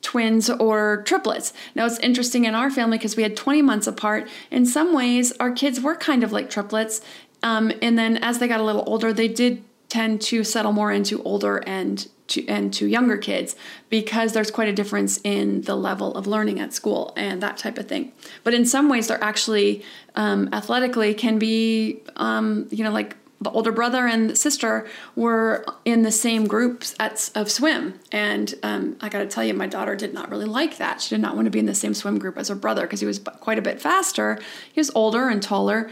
twins 0.02 0.50
or 0.50 1.04
triplets. 1.06 1.52
Now 1.76 1.86
it's 1.86 2.00
interesting 2.00 2.44
in 2.44 2.56
our 2.56 2.68
family 2.68 2.98
because 2.98 3.16
we 3.16 3.22
had 3.22 3.36
20 3.36 3.62
months 3.62 3.86
apart. 3.86 4.28
In 4.50 4.66
some 4.66 4.92
ways, 4.92 5.32
our 5.38 5.52
kids 5.52 5.80
were 5.80 5.94
kind 5.94 6.24
of 6.24 6.32
like 6.32 6.50
triplets, 6.50 7.00
um, 7.44 7.72
and 7.80 7.96
then 7.96 8.16
as 8.16 8.40
they 8.40 8.48
got 8.48 8.60
a 8.60 8.64
little 8.64 8.84
older, 8.88 9.12
they 9.12 9.28
did 9.28 9.62
tend 9.92 10.22
to 10.22 10.42
settle 10.42 10.72
more 10.72 10.90
into 10.90 11.22
older 11.22 11.58
and 11.66 12.08
to, 12.26 12.48
and 12.48 12.72
to 12.72 12.86
younger 12.86 13.18
kids 13.18 13.54
because 13.90 14.32
there's 14.32 14.50
quite 14.50 14.66
a 14.66 14.72
difference 14.72 15.20
in 15.22 15.60
the 15.62 15.76
level 15.76 16.14
of 16.14 16.26
learning 16.26 16.58
at 16.58 16.72
school 16.72 17.12
and 17.14 17.42
that 17.42 17.58
type 17.58 17.76
of 17.76 17.88
thing. 17.88 18.10
But 18.42 18.54
in 18.54 18.64
some 18.64 18.88
ways, 18.88 19.08
they're 19.08 19.22
actually 19.22 19.84
um, 20.14 20.48
athletically 20.50 21.12
can 21.12 21.38
be, 21.38 22.00
um, 22.16 22.68
you 22.70 22.82
know, 22.82 22.90
like 22.90 23.16
the 23.42 23.50
older 23.50 23.70
brother 23.70 24.06
and 24.06 24.38
sister 24.38 24.88
were 25.14 25.62
in 25.84 26.04
the 26.04 26.12
same 26.12 26.46
groups 26.46 26.94
at, 26.98 27.30
of 27.34 27.50
swim. 27.50 28.00
And 28.10 28.54
um, 28.62 28.96
I 29.02 29.10
got 29.10 29.18
to 29.18 29.26
tell 29.26 29.44
you, 29.44 29.52
my 29.52 29.66
daughter 29.66 29.94
did 29.94 30.14
not 30.14 30.30
really 30.30 30.46
like 30.46 30.78
that. 30.78 31.02
She 31.02 31.14
did 31.14 31.20
not 31.20 31.34
want 31.34 31.44
to 31.44 31.50
be 31.50 31.58
in 31.58 31.66
the 31.66 31.74
same 31.74 31.92
swim 31.92 32.18
group 32.18 32.38
as 32.38 32.48
her 32.48 32.54
brother 32.54 32.82
because 32.82 33.00
he 33.00 33.06
was 33.06 33.18
quite 33.18 33.58
a 33.58 33.62
bit 33.62 33.78
faster. 33.78 34.38
He 34.72 34.80
was 34.80 34.90
older 34.94 35.28
and 35.28 35.42
taller, 35.42 35.90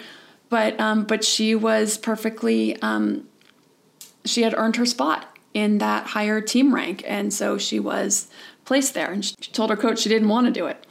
but 0.49 0.81
um, 0.81 1.05
but 1.05 1.23
she 1.23 1.55
was 1.55 1.99
perfectly. 1.99 2.81
Um, 2.81 3.27
she 4.25 4.43
had 4.43 4.55
earned 4.57 4.77
her 4.77 4.87
spot 4.87 5.37
in 5.55 5.79
that 5.79 6.09
higher 6.09 6.41
team 6.41 6.75
rank, 6.75 7.03
and 7.07 7.33
so 7.33 7.59
she 7.59 7.81
was 7.81 8.29
placed 8.65 8.95
there. 8.95 9.11
And 9.13 9.25
she 9.25 9.35
told 9.53 9.71
her 9.71 9.77
coach 9.77 10.01
she 10.01 10.09
didn't 10.09 10.29
want 10.29 10.47
to 10.47 10.53
do 10.53 10.67
it. 10.67 10.87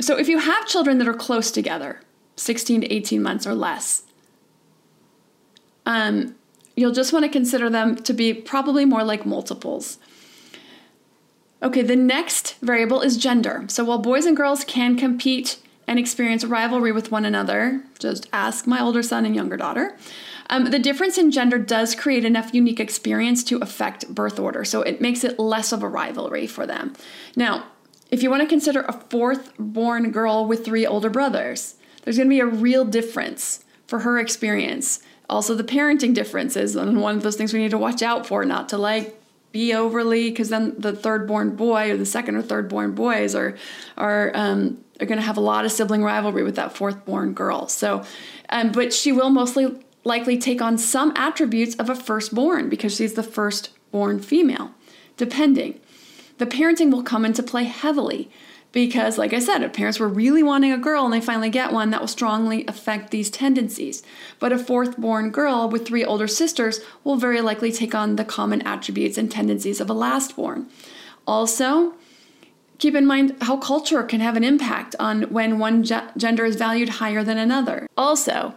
So 0.00 0.18
if 0.18 0.28
you 0.28 0.38
have 0.38 0.66
children 0.66 0.98
that 0.98 1.08
are 1.08 1.14
close 1.14 1.50
together, 1.50 2.00
16 2.36 2.82
to 2.82 2.92
18 2.92 3.22
months 3.22 3.46
or 3.46 3.54
less, 3.54 4.02
um, 5.86 6.34
you'll 6.76 6.92
just 6.92 7.12
want 7.12 7.24
to 7.24 7.30
consider 7.30 7.70
them 7.70 7.96
to 7.96 8.12
be 8.12 8.34
probably 8.34 8.84
more 8.84 9.04
like 9.04 9.24
multiples. 9.24 9.98
Okay, 11.62 11.82
the 11.82 11.96
next 11.96 12.56
variable 12.60 13.00
is 13.00 13.16
gender. 13.16 13.64
So 13.68 13.84
while 13.84 13.98
boys 13.98 14.26
and 14.26 14.36
girls 14.36 14.64
can 14.64 14.96
compete 14.96 15.58
and 15.86 15.98
experience 15.98 16.44
rivalry 16.44 16.92
with 16.92 17.10
one 17.10 17.24
another, 17.24 17.82
just 17.98 18.28
ask 18.32 18.66
my 18.66 18.80
older 18.80 19.02
son 19.02 19.24
and 19.24 19.34
younger 19.34 19.56
daughter. 19.56 19.96
Um, 20.54 20.66
the 20.66 20.78
difference 20.78 21.18
in 21.18 21.32
gender 21.32 21.58
does 21.58 21.96
create 21.96 22.24
enough 22.24 22.54
unique 22.54 22.78
experience 22.78 23.42
to 23.44 23.58
affect 23.58 24.14
birth 24.14 24.38
order, 24.38 24.64
so 24.64 24.82
it 24.82 25.00
makes 25.00 25.24
it 25.24 25.38
less 25.38 25.72
of 25.72 25.82
a 25.82 25.88
rivalry 25.88 26.46
for 26.46 26.64
them. 26.64 26.92
Now, 27.34 27.64
if 28.12 28.22
you 28.22 28.30
want 28.30 28.42
to 28.42 28.48
consider 28.48 28.82
a 28.82 28.92
fourth 28.92 29.52
born 29.58 30.12
girl 30.12 30.46
with 30.46 30.64
three 30.64 30.86
older 30.86 31.10
brothers, 31.10 31.74
there's 32.02 32.18
going 32.18 32.28
to 32.28 32.34
be 32.34 32.38
a 32.38 32.46
real 32.46 32.84
difference 32.84 33.64
for 33.88 34.00
her 34.00 34.18
experience 34.18 35.00
also 35.28 35.54
the 35.54 35.64
parenting 35.64 36.14
differences 36.14 36.76
and 36.76 37.00
one 37.00 37.16
of 37.16 37.22
those 37.22 37.36
things 37.36 37.52
we 37.52 37.60
need 37.60 37.70
to 37.70 37.78
watch 37.78 38.02
out 38.02 38.26
for 38.26 38.44
not 38.44 38.68
to 38.68 38.78
like 38.78 39.20
be 39.52 39.72
overly 39.72 40.30
because 40.30 40.48
then 40.48 40.74
the 40.78 40.94
third 40.94 41.26
born 41.26 41.54
boy 41.54 41.90
or 41.90 41.96
the 41.96 42.06
second 42.06 42.36
or 42.36 42.42
third 42.42 42.68
born 42.68 42.94
boys 42.94 43.34
are 43.34 43.56
are 43.96 44.32
um, 44.34 44.78
are 45.00 45.06
going 45.06 45.18
to 45.18 45.24
have 45.24 45.36
a 45.36 45.40
lot 45.40 45.64
of 45.64 45.72
sibling 45.72 46.02
rivalry 46.02 46.42
with 46.42 46.56
that 46.56 46.76
fourth 46.76 47.04
born 47.04 47.32
girl 47.32 47.68
so 47.68 48.04
um, 48.50 48.72
but 48.72 48.92
she 48.92 49.12
will 49.12 49.30
mostly 49.30 49.78
likely 50.04 50.38
take 50.38 50.62
on 50.62 50.78
some 50.78 51.12
attributes 51.16 51.74
of 51.76 51.90
a 51.90 51.94
firstborn 51.94 52.68
because 52.68 52.94
she's 52.94 53.14
the 53.14 53.22
firstborn 53.22 54.20
female 54.20 54.72
depending. 55.16 55.80
The 56.38 56.46
parenting 56.46 56.90
will 56.90 57.02
come 57.02 57.24
into 57.24 57.42
play 57.42 57.64
heavily 57.64 58.30
because 58.72 59.16
like 59.18 59.32
i 59.32 59.38
said 59.38 59.62
if 59.62 59.72
parents 59.72 60.00
were 60.00 60.08
really 60.08 60.42
wanting 60.42 60.72
a 60.72 60.76
girl 60.76 61.04
and 61.04 61.14
they 61.14 61.20
finally 61.20 61.48
get 61.48 61.72
one 61.72 61.90
that 61.90 62.00
will 62.00 62.08
strongly 62.08 62.66
affect 62.66 63.10
these 63.10 63.30
tendencies. 63.30 64.02
But 64.38 64.52
a 64.52 64.58
fourth 64.58 64.96
born 64.96 65.30
girl 65.30 65.68
with 65.68 65.86
three 65.86 66.04
older 66.04 66.26
sisters 66.26 66.80
will 67.04 67.16
very 67.16 67.40
likely 67.40 67.70
take 67.70 67.94
on 67.94 68.16
the 68.16 68.24
common 68.24 68.62
attributes 68.62 69.16
and 69.16 69.30
tendencies 69.30 69.80
of 69.80 69.88
a 69.88 69.94
last 69.94 70.36
born 70.36 70.68
also 71.26 71.94
keep 72.78 72.94
in 72.94 73.06
mind 73.06 73.36
how 73.42 73.56
culture 73.56 74.02
can 74.02 74.20
have 74.20 74.36
an 74.36 74.44
impact 74.44 74.94
on 74.98 75.22
when 75.24 75.58
one 75.58 75.84
ge- 75.84 75.92
gender 76.16 76.44
is 76.44 76.56
valued 76.56 76.88
higher 76.88 77.22
than 77.22 77.38
another. 77.38 77.86
Also 77.96 78.54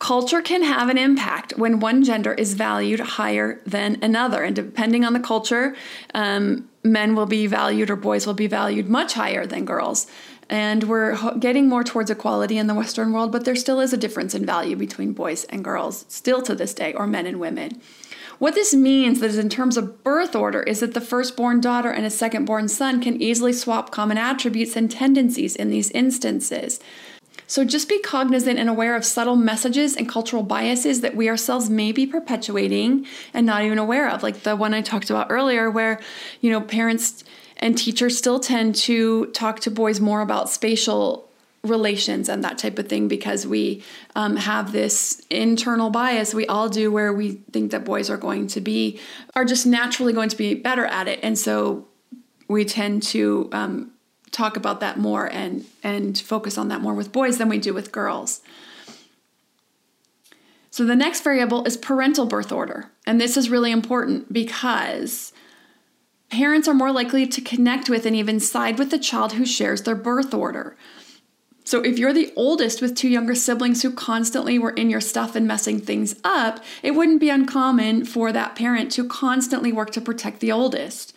culture 0.00 0.40
can 0.40 0.62
have 0.62 0.88
an 0.88 0.98
impact 0.98 1.56
when 1.58 1.78
one 1.78 2.02
gender 2.02 2.32
is 2.32 2.54
valued 2.54 3.00
higher 3.00 3.60
than 3.66 4.02
another 4.02 4.42
and 4.42 4.56
depending 4.56 5.04
on 5.04 5.12
the 5.12 5.20
culture 5.20 5.76
um, 6.14 6.68
men 6.82 7.14
will 7.14 7.26
be 7.26 7.46
valued 7.46 7.90
or 7.90 7.96
boys 7.96 8.26
will 8.26 8.34
be 8.34 8.46
valued 8.46 8.88
much 8.88 9.12
higher 9.12 9.46
than 9.46 9.64
girls. 9.64 10.06
And 10.48 10.84
we're 10.84 11.16
getting 11.38 11.68
more 11.68 11.84
towards 11.84 12.10
equality 12.10 12.58
in 12.58 12.66
the 12.66 12.74
Western 12.74 13.12
world, 13.12 13.30
but 13.30 13.44
there 13.44 13.54
still 13.54 13.78
is 13.78 13.92
a 13.92 13.96
difference 13.98 14.34
in 14.34 14.44
value 14.44 14.74
between 14.74 15.12
boys 15.12 15.44
and 15.44 15.62
girls, 15.62 16.06
still 16.08 16.42
to 16.42 16.56
this 16.56 16.74
day, 16.74 16.92
or 16.94 17.06
men 17.06 17.26
and 17.26 17.38
women. 17.38 17.80
What 18.40 18.54
this 18.54 18.74
means 18.74 19.22
is 19.22 19.36
in 19.36 19.50
terms 19.50 19.76
of 19.76 20.02
birth 20.02 20.34
order 20.34 20.62
is 20.62 20.80
that 20.80 20.94
the 20.94 21.00
firstborn 21.00 21.60
daughter 21.60 21.90
and 21.90 22.06
a 22.06 22.08
secondborn 22.08 22.68
son 22.70 23.00
can 23.00 23.20
easily 23.22 23.52
swap 23.52 23.90
common 23.90 24.16
attributes 24.16 24.74
and 24.76 24.90
tendencies 24.90 25.54
in 25.54 25.70
these 25.70 25.90
instances. 25.90 26.80
So 27.50 27.64
just 27.64 27.88
be 27.88 27.98
cognizant 27.98 28.60
and 28.60 28.68
aware 28.68 28.94
of 28.94 29.04
subtle 29.04 29.34
messages 29.34 29.96
and 29.96 30.08
cultural 30.08 30.44
biases 30.44 31.00
that 31.00 31.16
we 31.16 31.28
ourselves 31.28 31.68
may 31.68 31.90
be 31.90 32.06
perpetuating 32.06 33.06
and 33.34 33.44
not 33.44 33.64
even 33.64 33.76
aware 33.76 34.08
of, 34.08 34.22
like 34.22 34.44
the 34.44 34.54
one 34.54 34.72
I 34.72 34.82
talked 34.82 35.10
about 35.10 35.26
earlier, 35.30 35.68
where, 35.68 35.98
you 36.40 36.52
know, 36.52 36.60
parents 36.60 37.24
and 37.56 37.76
teachers 37.76 38.16
still 38.16 38.38
tend 38.38 38.76
to 38.76 39.26
talk 39.32 39.58
to 39.60 39.70
boys 39.72 39.98
more 39.98 40.20
about 40.20 40.48
spatial 40.48 41.28
relations 41.64 42.28
and 42.28 42.44
that 42.44 42.56
type 42.56 42.78
of 42.78 42.88
thing 42.88 43.08
because 43.08 43.48
we 43.48 43.82
um, 44.14 44.36
have 44.36 44.70
this 44.70 45.20
internal 45.28 45.90
bias 45.90 46.32
we 46.32 46.46
all 46.46 46.68
do 46.68 46.90
where 46.90 47.12
we 47.12 47.32
think 47.52 47.70
that 47.72 47.84
boys 47.84 48.08
are 48.08 48.16
going 48.16 48.46
to 48.46 48.62
be 48.62 48.98
are 49.34 49.44
just 49.44 49.66
naturally 49.66 50.12
going 50.12 50.28
to 50.28 50.36
be 50.36 50.54
better 50.54 50.86
at 50.86 51.08
it. 51.08 51.18
And 51.22 51.36
so 51.36 51.88
we 52.46 52.64
tend 52.64 53.02
to 53.02 53.50
um, 53.52 53.90
talk 54.32 54.56
about 54.56 54.80
that 54.80 54.98
more 54.98 55.26
and 55.26 55.64
and 55.82 56.18
focus 56.18 56.56
on 56.56 56.68
that 56.68 56.80
more 56.80 56.94
with 56.94 57.12
boys 57.12 57.38
than 57.38 57.48
we 57.48 57.58
do 57.58 57.74
with 57.74 57.92
girls. 57.92 58.40
So 60.70 60.84
the 60.84 60.96
next 60.96 61.22
variable 61.22 61.64
is 61.64 61.76
parental 61.76 62.26
birth 62.26 62.52
order. 62.52 62.90
And 63.04 63.20
this 63.20 63.36
is 63.36 63.50
really 63.50 63.72
important 63.72 64.32
because 64.32 65.32
parents 66.30 66.68
are 66.68 66.74
more 66.74 66.92
likely 66.92 67.26
to 67.26 67.40
connect 67.40 67.90
with 67.90 68.06
and 68.06 68.14
even 68.14 68.38
side 68.38 68.78
with 68.78 68.90
the 68.90 68.98
child 68.98 69.32
who 69.32 69.44
shares 69.44 69.82
their 69.82 69.96
birth 69.96 70.32
order. 70.32 70.76
So 71.64 71.82
if 71.82 71.98
you're 71.98 72.12
the 72.12 72.32
oldest 72.36 72.80
with 72.80 72.94
two 72.94 73.08
younger 73.08 73.34
siblings 73.34 73.82
who 73.82 73.90
constantly 73.92 74.58
were 74.58 74.70
in 74.70 74.90
your 74.90 75.00
stuff 75.00 75.36
and 75.36 75.46
messing 75.46 75.80
things 75.80 76.16
up, 76.24 76.64
it 76.82 76.92
wouldn't 76.92 77.20
be 77.20 77.30
uncommon 77.30 78.04
for 78.04 78.32
that 78.32 78.56
parent 78.56 78.90
to 78.92 79.06
constantly 79.06 79.72
work 79.72 79.90
to 79.90 80.00
protect 80.00 80.40
the 80.40 80.52
oldest 80.52 81.14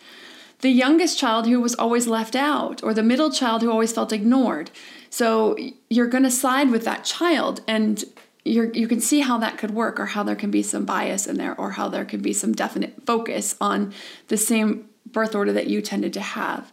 the 0.60 0.70
youngest 0.70 1.18
child 1.18 1.46
who 1.46 1.60
was 1.60 1.74
always 1.74 2.06
left 2.06 2.34
out, 2.34 2.82
or 2.82 2.94
the 2.94 3.02
middle 3.02 3.30
child 3.30 3.62
who 3.62 3.70
always 3.70 3.92
felt 3.92 4.12
ignored. 4.12 4.70
So 5.10 5.56
you're 5.90 6.08
going 6.08 6.24
to 6.24 6.30
side 6.30 6.70
with 6.70 6.84
that 6.84 7.04
child, 7.04 7.60
and 7.68 8.02
you 8.44 8.70
you 8.74 8.88
can 8.88 9.00
see 9.00 9.20
how 9.20 9.38
that 9.38 9.58
could 9.58 9.72
work, 9.72 10.00
or 10.00 10.06
how 10.06 10.22
there 10.22 10.36
can 10.36 10.50
be 10.50 10.62
some 10.62 10.84
bias 10.84 11.26
in 11.26 11.36
there, 11.36 11.58
or 11.58 11.72
how 11.72 11.88
there 11.88 12.04
can 12.04 12.20
be 12.20 12.32
some 12.32 12.52
definite 12.52 13.06
focus 13.06 13.56
on 13.60 13.92
the 14.28 14.36
same 14.36 14.88
birth 15.06 15.34
order 15.34 15.52
that 15.52 15.66
you 15.66 15.80
tended 15.80 16.12
to 16.14 16.20
have. 16.20 16.72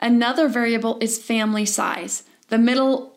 Another 0.00 0.48
variable 0.48 0.98
is 1.00 1.18
family 1.18 1.66
size. 1.66 2.24
The 2.48 2.58
middle 2.58 3.09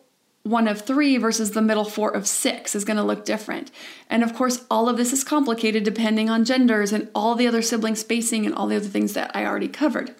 one 0.44 0.68
of 0.68 0.82
three 0.82 1.16
versus 1.16 1.52
the 1.52 1.62
middle 1.62 1.86
four 1.86 2.10
of 2.10 2.26
six 2.26 2.74
is 2.74 2.84
going 2.84 2.98
to 2.98 3.02
look 3.02 3.24
different. 3.24 3.70
And 4.10 4.22
of 4.22 4.34
course, 4.34 4.64
all 4.70 4.90
of 4.90 4.98
this 4.98 5.12
is 5.12 5.24
complicated 5.24 5.84
depending 5.84 6.28
on 6.28 6.44
genders 6.44 6.92
and 6.92 7.08
all 7.14 7.34
the 7.34 7.48
other 7.48 7.62
sibling 7.62 7.96
spacing 7.96 8.44
and 8.44 8.54
all 8.54 8.66
the 8.66 8.76
other 8.76 8.86
things 8.86 9.14
that 9.14 9.34
I 9.34 9.46
already 9.46 9.68
covered. 9.68 10.14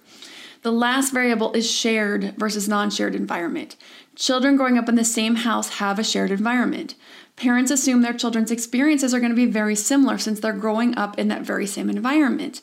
The 0.63 0.73
last 0.73 1.13
variable 1.13 1.53
is 1.53 1.71
shared 1.71 2.35
versus 2.39 2.67
non 2.67 2.91
shared 2.91 3.15
environment. 3.15 3.77
Children 4.17 4.57
growing 4.57 4.79
up 4.79 4.89
in 4.89 4.95
the 4.95 5.05
same 5.05 5.35
house 5.37 5.75
have 5.75 5.99
a 5.99 6.05
shared 6.05 6.31
environment. 6.31 6.95
Parents 7.37 7.71
assume 7.71 8.01
their 8.01 8.15
children's 8.15 8.51
experiences 8.51 9.13
are 9.13 9.21
going 9.21 9.33
to 9.33 9.37
be 9.37 9.45
very 9.45 9.77
similar 9.77 10.17
since 10.17 10.41
they're 10.41 10.55
growing 10.55 10.97
up 10.97 11.19
in 11.19 11.29
that 11.29 11.43
very 11.43 11.67
same 11.67 11.91
environment. 11.91 12.63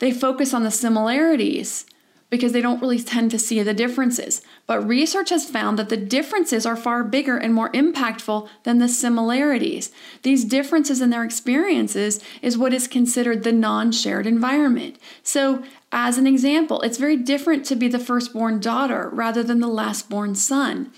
They 0.00 0.12
focus 0.12 0.52
on 0.52 0.64
the 0.64 0.70
similarities 0.70 1.86
because 2.30 2.52
they 2.52 2.60
don't 2.60 2.80
really 2.80 3.00
tend 3.00 3.30
to 3.32 3.38
see 3.38 3.62
the 3.62 3.74
differences. 3.74 4.40
But 4.66 4.86
research 4.86 5.30
has 5.30 5.50
found 5.50 5.78
that 5.78 5.88
the 5.88 5.96
differences 5.96 6.64
are 6.64 6.76
far 6.76 7.02
bigger 7.02 7.36
and 7.36 7.52
more 7.52 7.70
impactful 7.72 8.48
than 8.62 8.78
the 8.78 8.88
similarities. 8.88 9.90
These 10.22 10.44
differences 10.44 11.00
in 11.00 11.10
their 11.10 11.24
experiences 11.24 12.22
is 12.40 12.56
what 12.56 12.72
is 12.72 12.86
considered 12.86 13.42
the 13.42 13.52
non 13.52 13.90
shared 13.92 14.26
environment. 14.26 14.96
So, 15.22 15.62
as 15.92 16.18
an 16.18 16.26
example, 16.26 16.80
it's 16.82 16.98
very 16.98 17.16
different 17.16 17.64
to 17.66 17.76
be 17.76 17.88
the 17.88 17.98
firstborn 17.98 18.60
daughter 18.60 19.10
rather 19.12 19.42
than 19.42 19.58
the 19.58 19.66
lastborn 19.66 20.36
son. 20.36 20.92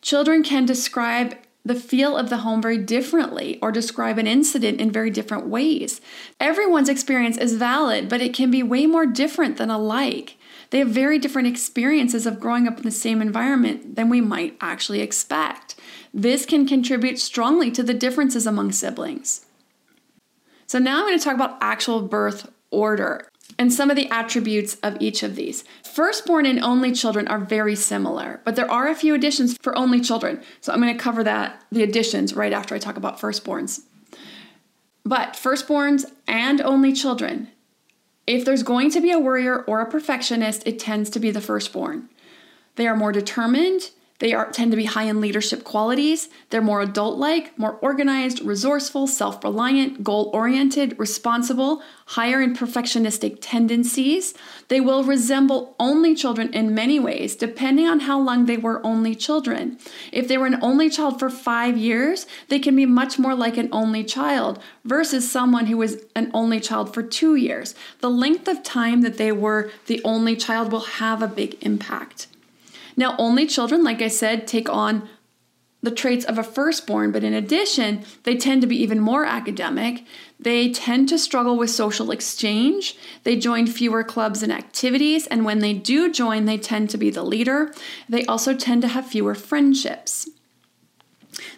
Children 0.00 0.42
can 0.42 0.64
describe 0.64 1.36
the 1.66 1.74
feel 1.74 2.16
of 2.16 2.30
the 2.30 2.38
home 2.38 2.62
very 2.62 2.78
differently 2.78 3.58
or 3.60 3.72
describe 3.72 4.18
an 4.18 4.26
incident 4.26 4.80
in 4.80 4.90
very 4.90 5.10
different 5.10 5.48
ways. 5.48 6.00
Everyone's 6.38 6.88
experience 6.88 7.36
is 7.36 7.56
valid, 7.56 8.08
but 8.08 8.22
it 8.22 8.32
can 8.32 8.50
be 8.50 8.62
way 8.62 8.86
more 8.86 9.04
different 9.04 9.56
than 9.56 9.68
alike. 9.68 10.36
They 10.70 10.78
have 10.78 10.88
very 10.88 11.18
different 11.18 11.48
experiences 11.48 12.26
of 12.26 12.40
growing 12.40 12.66
up 12.66 12.78
in 12.78 12.82
the 12.82 12.90
same 12.90 13.22
environment 13.22 13.96
than 13.96 14.08
we 14.08 14.20
might 14.20 14.56
actually 14.60 15.00
expect. 15.00 15.76
This 16.12 16.44
can 16.46 16.66
contribute 16.66 17.18
strongly 17.18 17.70
to 17.72 17.82
the 17.82 17.94
differences 17.94 18.46
among 18.46 18.72
siblings. 18.72 19.46
So, 20.66 20.78
now 20.78 20.98
I'm 20.98 21.06
going 21.06 21.18
to 21.18 21.24
talk 21.24 21.34
about 21.34 21.58
actual 21.60 22.02
birth 22.02 22.50
order 22.70 23.28
and 23.58 23.72
some 23.72 23.90
of 23.90 23.96
the 23.96 24.10
attributes 24.10 24.76
of 24.82 24.96
each 25.00 25.22
of 25.22 25.36
these. 25.36 25.64
Firstborn 25.84 26.46
and 26.46 26.62
only 26.62 26.92
children 26.92 27.28
are 27.28 27.38
very 27.38 27.76
similar, 27.76 28.40
but 28.44 28.56
there 28.56 28.70
are 28.70 28.88
a 28.88 28.94
few 28.94 29.14
additions 29.14 29.56
for 29.62 29.76
only 29.78 30.00
children. 30.00 30.42
So 30.60 30.72
I'm 30.72 30.80
going 30.80 30.96
to 30.96 31.02
cover 31.02 31.22
that 31.24 31.62
the 31.70 31.82
additions 31.82 32.34
right 32.34 32.52
after 32.52 32.74
I 32.74 32.78
talk 32.78 32.96
about 32.96 33.20
firstborns. 33.20 33.82
But 35.04 35.34
firstborns 35.34 36.04
and 36.26 36.60
only 36.60 36.92
children 36.92 37.48
if 38.26 38.44
there's 38.44 38.62
going 38.62 38.90
to 38.90 39.00
be 39.00 39.10
a 39.10 39.18
worrier 39.18 39.62
or 39.62 39.80
a 39.80 39.90
perfectionist, 39.90 40.66
it 40.66 40.78
tends 40.78 41.10
to 41.10 41.20
be 41.20 41.30
the 41.30 41.40
firstborn. 41.40 42.08
They 42.74 42.86
are 42.86 42.96
more 42.96 43.12
determined, 43.12 43.90
They 44.18 44.32
are, 44.32 44.50
tend 44.50 44.70
to 44.70 44.76
be 44.76 44.86
high 44.86 45.04
in 45.04 45.20
leadership 45.20 45.62
qualities. 45.62 46.30
They're 46.48 46.62
more 46.62 46.80
adult 46.80 47.18
like, 47.18 47.58
more 47.58 47.74
organized, 47.82 48.40
resourceful, 48.40 49.06
self 49.06 49.44
reliant, 49.44 50.02
goal 50.02 50.30
oriented, 50.32 50.98
responsible, 50.98 51.82
higher 52.06 52.40
in 52.40 52.54
perfectionistic 52.54 53.38
tendencies. 53.40 54.32
They 54.68 54.80
will 54.80 55.04
resemble 55.04 55.76
only 55.78 56.14
children 56.14 56.52
in 56.54 56.74
many 56.74 56.98
ways, 56.98 57.36
depending 57.36 57.86
on 57.86 58.00
how 58.00 58.18
long 58.18 58.46
they 58.46 58.56
were 58.56 58.84
only 58.86 59.14
children. 59.14 59.78
If 60.12 60.28
they 60.28 60.38
were 60.38 60.46
an 60.46 60.62
only 60.62 60.88
child 60.88 61.18
for 61.18 61.28
five 61.28 61.76
years, 61.76 62.26
they 62.48 62.58
can 62.58 62.74
be 62.74 62.86
much 62.86 63.18
more 63.18 63.34
like 63.34 63.58
an 63.58 63.68
only 63.70 64.02
child 64.02 64.62
versus 64.84 65.30
someone 65.30 65.66
who 65.66 65.76
was 65.76 65.98
an 66.14 66.30
only 66.32 66.60
child 66.60 66.94
for 66.94 67.02
two 67.02 67.34
years. 67.34 67.74
The 68.00 68.10
length 68.10 68.48
of 68.48 68.62
time 68.62 69.02
that 69.02 69.18
they 69.18 69.32
were 69.32 69.70
the 69.86 70.00
only 70.04 70.36
child 70.36 70.72
will 70.72 70.80
have 70.80 71.22
a 71.22 71.28
big 71.28 71.58
impact. 71.60 72.28
Now, 72.96 73.14
only 73.18 73.46
children, 73.46 73.84
like 73.84 74.00
I 74.00 74.08
said, 74.08 74.46
take 74.46 74.68
on 74.68 75.08
the 75.82 75.90
traits 75.90 76.24
of 76.24 76.38
a 76.38 76.42
firstborn, 76.42 77.12
but 77.12 77.22
in 77.22 77.34
addition, 77.34 78.02
they 78.24 78.36
tend 78.36 78.60
to 78.62 78.66
be 78.66 78.82
even 78.82 78.98
more 78.98 79.24
academic. 79.24 80.04
They 80.40 80.72
tend 80.72 81.08
to 81.10 81.18
struggle 81.18 81.56
with 81.56 81.70
social 81.70 82.10
exchange. 82.10 82.96
They 83.22 83.36
join 83.36 83.66
fewer 83.66 84.02
clubs 84.02 84.42
and 84.42 84.52
activities, 84.52 85.26
and 85.28 85.44
when 85.44 85.60
they 85.60 85.74
do 85.74 86.10
join, 86.10 86.44
they 86.44 86.58
tend 86.58 86.90
to 86.90 86.98
be 86.98 87.10
the 87.10 87.22
leader. 87.22 87.72
They 88.08 88.24
also 88.26 88.54
tend 88.54 88.82
to 88.82 88.88
have 88.88 89.06
fewer 89.06 89.34
friendships. 89.34 90.28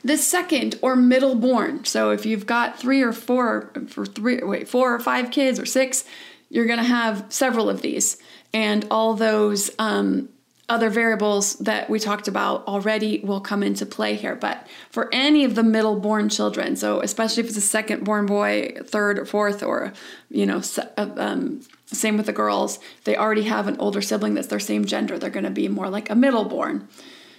The 0.05 0.17
second 0.17 0.79
or 0.83 0.97
middle 0.97 1.37
born, 1.37 1.85
so 1.85 2.11
if 2.11 2.27
you've 2.27 2.47
got 2.47 2.79
three 2.79 3.01
or 3.01 3.13
four, 3.13 3.73
for 3.89 4.05
three, 4.05 4.43
wait, 4.43 4.69
four 4.69 4.95
or 4.95 5.01
five 5.01 5.31
kids 5.31 5.59
or 5.59 5.67
six, 5.67 6.05
you're 6.51 6.67
going 6.67 6.79
to 6.79 6.85
have 6.85 7.25
several 7.29 7.71
of 7.71 7.81
these, 7.81 8.17
and 8.53 8.87
all 8.91 9.15
those 9.15 9.71
um, 9.79 10.29
other 10.69 10.91
variables 10.91 11.55
that 11.55 11.89
we 11.89 11.99
talked 11.99 12.29
about 12.29 12.67
already 12.67 13.21
will 13.21 13.41
come 13.41 13.63
into 13.63 13.87
play 13.87 14.15
here. 14.15 14.35
But 14.35 14.67
for 14.91 15.09
any 15.13 15.45
of 15.45 15.55
the 15.55 15.63
middle 15.63 15.99
born 15.99 16.29
children, 16.29 16.77
so 16.77 17.01
especially 17.01 17.43
if 17.43 17.49
it's 17.49 17.57
a 17.57 17.63
second 17.63 18.05
born 18.05 18.27
boy, 18.27 18.77
third 18.85 19.19
or 19.19 19.25
fourth, 19.25 19.63
or, 19.63 19.95
you 20.31 20.45
know, 20.45 20.61
uh, 20.99 21.11
um, 21.17 21.63
same 21.87 22.19
with 22.19 22.27
the 22.27 22.35
girls, 22.35 22.79
they 23.05 23.17
already 23.17 23.45
have 23.45 23.67
an 23.67 23.79
older 23.79 24.03
sibling 24.03 24.35
that's 24.35 24.49
their 24.49 24.61
same 24.61 24.85
gender. 24.85 25.19
They're 25.19 25.31
going 25.31 25.45
to 25.45 25.51
be 25.51 25.69
more 25.69 25.89
like 25.89 26.11
a 26.11 26.15
middle 26.15 26.45
born 26.45 26.87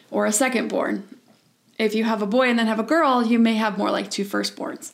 or 0.10 0.26
a 0.26 0.32
second 0.32 0.70
born. 0.70 1.08
If 1.78 1.94
you 1.94 2.06
have 2.06 2.24
a 2.24 2.28
boy 2.28 2.50
and 2.50 2.58
then 2.58 2.68
have 2.68 2.80
a 2.80 2.84
girl, 2.84 3.24
you 3.24 3.38
may 3.38 3.54
have 3.54 3.78
more 3.78 3.92
like 3.92 4.10
two 4.10 4.26
firstborns. 4.26 4.92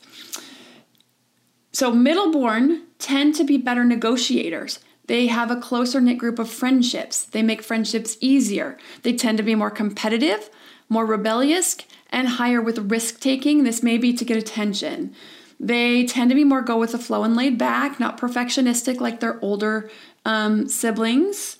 So, 1.72 1.90
middle 1.90 2.30
born 2.30 2.82
tend 2.98 3.34
to 3.36 3.44
be 3.44 3.56
better 3.56 3.84
negotiators. 3.84 4.78
They 5.06 5.28
have 5.28 5.50
a 5.50 5.56
closer 5.60 6.00
knit 6.00 6.18
group 6.18 6.38
of 6.38 6.50
friendships. 6.50 7.24
They 7.24 7.42
make 7.42 7.62
friendships 7.62 8.16
easier. 8.20 8.76
They 9.02 9.14
tend 9.14 9.38
to 9.38 9.44
be 9.44 9.54
more 9.54 9.70
competitive, 9.70 10.50
more 10.88 11.06
rebellious, 11.06 11.76
and 12.10 12.28
higher 12.28 12.60
with 12.60 12.90
risk 12.90 13.20
taking. 13.20 13.64
This 13.64 13.82
may 13.82 13.98
be 13.98 14.12
to 14.14 14.24
get 14.24 14.36
attention. 14.36 15.14
They 15.58 16.04
tend 16.04 16.30
to 16.30 16.34
be 16.34 16.44
more 16.44 16.60
go 16.60 16.78
with 16.78 16.92
the 16.92 16.98
flow 16.98 17.22
and 17.22 17.36
laid 17.36 17.56
back, 17.56 17.98
not 17.98 18.20
perfectionistic 18.20 19.00
like 19.00 19.20
their 19.20 19.38
older 19.42 19.90
um, 20.24 20.68
siblings. 20.68 21.58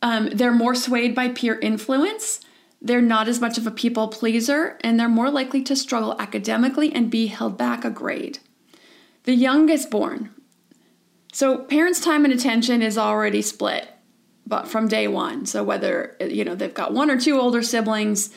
Um, 0.00 0.30
they're 0.30 0.52
more 0.52 0.74
swayed 0.74 1.14
by 1.14 1.28
peer 1.28 1.58
influence. 1.58 2.40
They're 2.80 3.02
not 3.02 3.26
as 3.26 3.40
much 3.40 3.58
of 3.58 3.66
a 3.66 3.72
people 3.72 4.06
pleaser, 4.08 4.78
and 4.82 4.98
they're 4.98 5.08
more 5.08 5.30
likely 5.30 5.62
to 5.62 5.74
struggle 5.74 6.14
academically 6.20 6.92
and 6.92 7.10
be 7.10 7.26
held 7.26 7.58
back 7.58 7.84
a 7.84 7.90
grade. 7.90 8.38
The 9.24 9.34
youngest 9.34 9.90
born, 9.90 10.30
so 11.32 11.58
parents' 11.58 12.00
time 12.00 12.24
and 12.24 12.32
attention 12.32 12.82
is 12.82 12.96
already 12.98 13.42
split, 13.42 13.88
but 14.46 14.68
from 14.68 14.88
day 14.88 15.08
one. 15.08 15.46
So 15.46 15.62
whether 15.62 16.16
you 16.20 16.44
know 16.44 16.54
they've 16.54 16.72
got 16.72 16.92
one 16.92 17.10
or 17.10 17.20
two 17.20 17.38
older 17.38 17.62
siblings, 17.62 18.30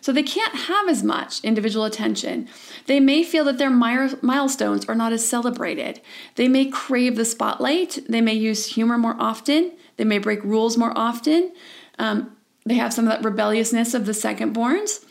so 0.00 0.12
they 0.12 0.24
can't 0.24 0.54
have 0.54 0.88
as 0.88 1.04
much 1.04 1.42
individual 1.44 1.84
attention. 1.84 2.48
They 2.86 2.98
may 2.98 3.22
feel 3.22 3.44
that 3.44 3.58
their 3.58 3.70
milestones 3.70 4.84
are 4.86 4.96
not 4.96 5.12
as 5.12 5.26
celebrated. 5.26 6.00
They 6.34 6.48
may 6.48 6.66
crave 6.66 7.14
the 7.14 7.24
spotlight. 7.24 8.00
They 8.08 8.20
may 8.20 8.34
use 8.34 8.66
humor 8.66 8.98
more 8.98 9.16
often. 9.20 9.72
They 9.98 10.04
may 10.04 10.18
break 10.18 10.42
rules 10.42 10.76
more 10.76 10.92
often. 10.96 11.52
Um, 12.00 12.36
they 12.66 12.74
have 12.74 12.92
some 12.92 13.06
of 13.06 13.12
that 13.12 13.24
rebelliousness 13.24 13.94
of 13.94 14.06
the 14.06 14.12
secondborns. 14.12 15.04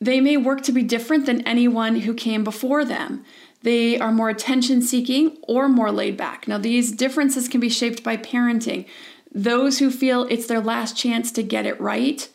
They 0.00 0.20
may 0.20 0.36
work 0.36 0.62
to 0.62 0.72
be 0.72 0.82
different 0.82 1.26
than 1.26 1.46
anyone 1.46 1.96
who 1.96 2.14
came 2.14 2.42
before 2.42 2.84
them. 2.84 3.24
They 3.62 3.98
are 3.98 4.12
more 4.12 4.30
attention 4.30 4.82
seeking 4.82 5.36
or 5.42 5.68
more 5.68 5.90
laid 5.90 6.16
back. 6.16 6.46
Now, 6.46 6.58
these 6.58 6.92
differences 6.92 7.48
can 7.48 7.60
be 7.60 7.68
shaped 7.68 8.04
by 8.04 8.16
parenting. 8.16 8.86
Those 9.34 9.78
who 9.78 9.90
feel 9.90 10.24
it's 10.24 10.46
their 10.46 10.60
last 10.60 10.96
chance 10.96 11.32
to 11.32 11.42
get 11.42 11.66
it 11.66 11.80
right, 11.80 12.28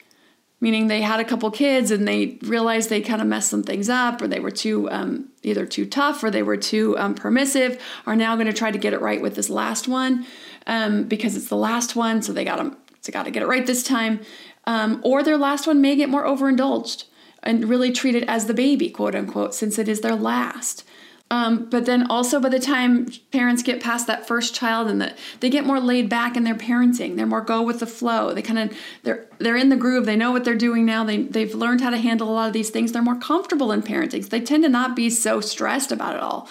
meaning 0.60 0.88
they 0.88 1.02
had 1.02 1.20
a 1.20 1.26
couple 1.26 1.50
kids 1.50 1.92
and 1.92 2.08
they 2.08 2.38
realized 2.44 2.90
they 2.90 3.02
kind 3.02 3.22
of 3.22 3.28
messed 3.28 3.50
some 3.50 3.64
things 3.64 3.90
up 3.90 4.22
or 4.22 4.28
they 4.28 4.40
were 4.40 4.52
too 4.52 4.90
um, 4.92 5.30
either 5.44 5.66
too 5.66 5.86
tough 5.86 6.24
or 6.24 6.30
they 6.30 6.44
were 6.44 6.58
too 6.58 6.98
um, 6.98 7.16
permissive, 7.16 7.82
are 8.06 8.16
now 8.16 8.36
going 8.36 8.48
to 8.48 8.54
try 8.54 8.70
to 8.70 8.78
get 8.78 8.94
it 8.94 9.02
right 9.02 9.22
with 9.22 9.36
this 9.36 9.50
last 9.50 9.88
one 9.88 10.26
um, 10.68 11.04
because 11.04 11.36
it's 11.36 11.50
the 11.50 11.58
last 11.58 11.96
one, 11.96 12.22
so 12.22 12.32
they 12.32 12.46
got 12.46 12.58
to 12.58 12.76
they 13.04 13.12
got 13.12 13.24
to 13.24 13.32
get 13.32 13.44
it 13.44 13.48
right 13.48 13.66
this 13.66 13.84
time. 13.84 14.22
Um, 14.66 15.02
or 15.04 15.24
their 15.24 15.38
last 15.38 15.68
one 15.68 15.82
may 15.82 15.96
get 15.96 16.10
more 16.10 16.26
overindulged 16.26 17.06
and 17.42 17.68
really 17.68 17.92
treat 17.92 18.16
it 18.16 18.24
as 18.30 18.46
the 18.46 18.54
baby, 18.54 18.90
quote 18.90 19.16
unquote, 19.16 19.54
since 19.54 19.78
it 19.78 19.90
is 19.90 20.02
their 20.02 20.16
last. 20.16 20.86
Um, 21.32 21.68
but 21.70 21.86
then 21.86 22.06
also 22.12 22.40
by 22.40 22.50
the 22.50 22.60
time 22.60 23.08
parents 23.32 23.64
get 23.64 23.82
past 23.82 24.06
that 24.06 24.28
first 24.28 24.54
child 24.54 24.88
and 24.88 25.02
that 25.02 25.18
they 25.40 25.50
get 25.50 25.66
more 25.66 25.80
laid 25.80 26.08
back 26.08 26.38
in 26.38 26.44
their 26.44 26.54
parenting, 26.54 27.16
they're 27.16 27.26
more 27.26 27.42
go 27.42 27.62
with 27.62 27.80
the 27.80 27.88
flow. 27.88 28.34
They 28.34 28.44
kind 28.44 28.60
of 28.60 28.78
they're 29.02 29.28
they're 29.40 29.56
in 29.56 29.70
the 29.70 29.76
groove. 29.76 30.06
They 30.06 30.16
know 30.16 30.32
what 30.32 30.46
they're 30.46 30.54
doing 30.54 30.86
now. 30.86 31.04
They 31.04 31.24
they've 31.24 31.56
learned 31.56 31.82
how 31.82 31.90
to 31.90 31.98
handle 31.98 32.30
a 32.30 32.34
lot 32.34 32.48
of 32.48 32.54
these 32.54 32.70
things. 32.70 32.92
They're 32.92 33.02
more 33.02 33.20
comfortable 33.20 33.72
in 33.72 33.82
parenting. 33.82 34.30
They 34.30 34.42
tend 34.42 34.64
to 34.64 34.70
not 34.70 34.96
be 34.96 35.10
so 35.10 35.42
stressed 35.42 35.92
about 35.92 36.16
it 36.16 36.22
all. 36.22 36.48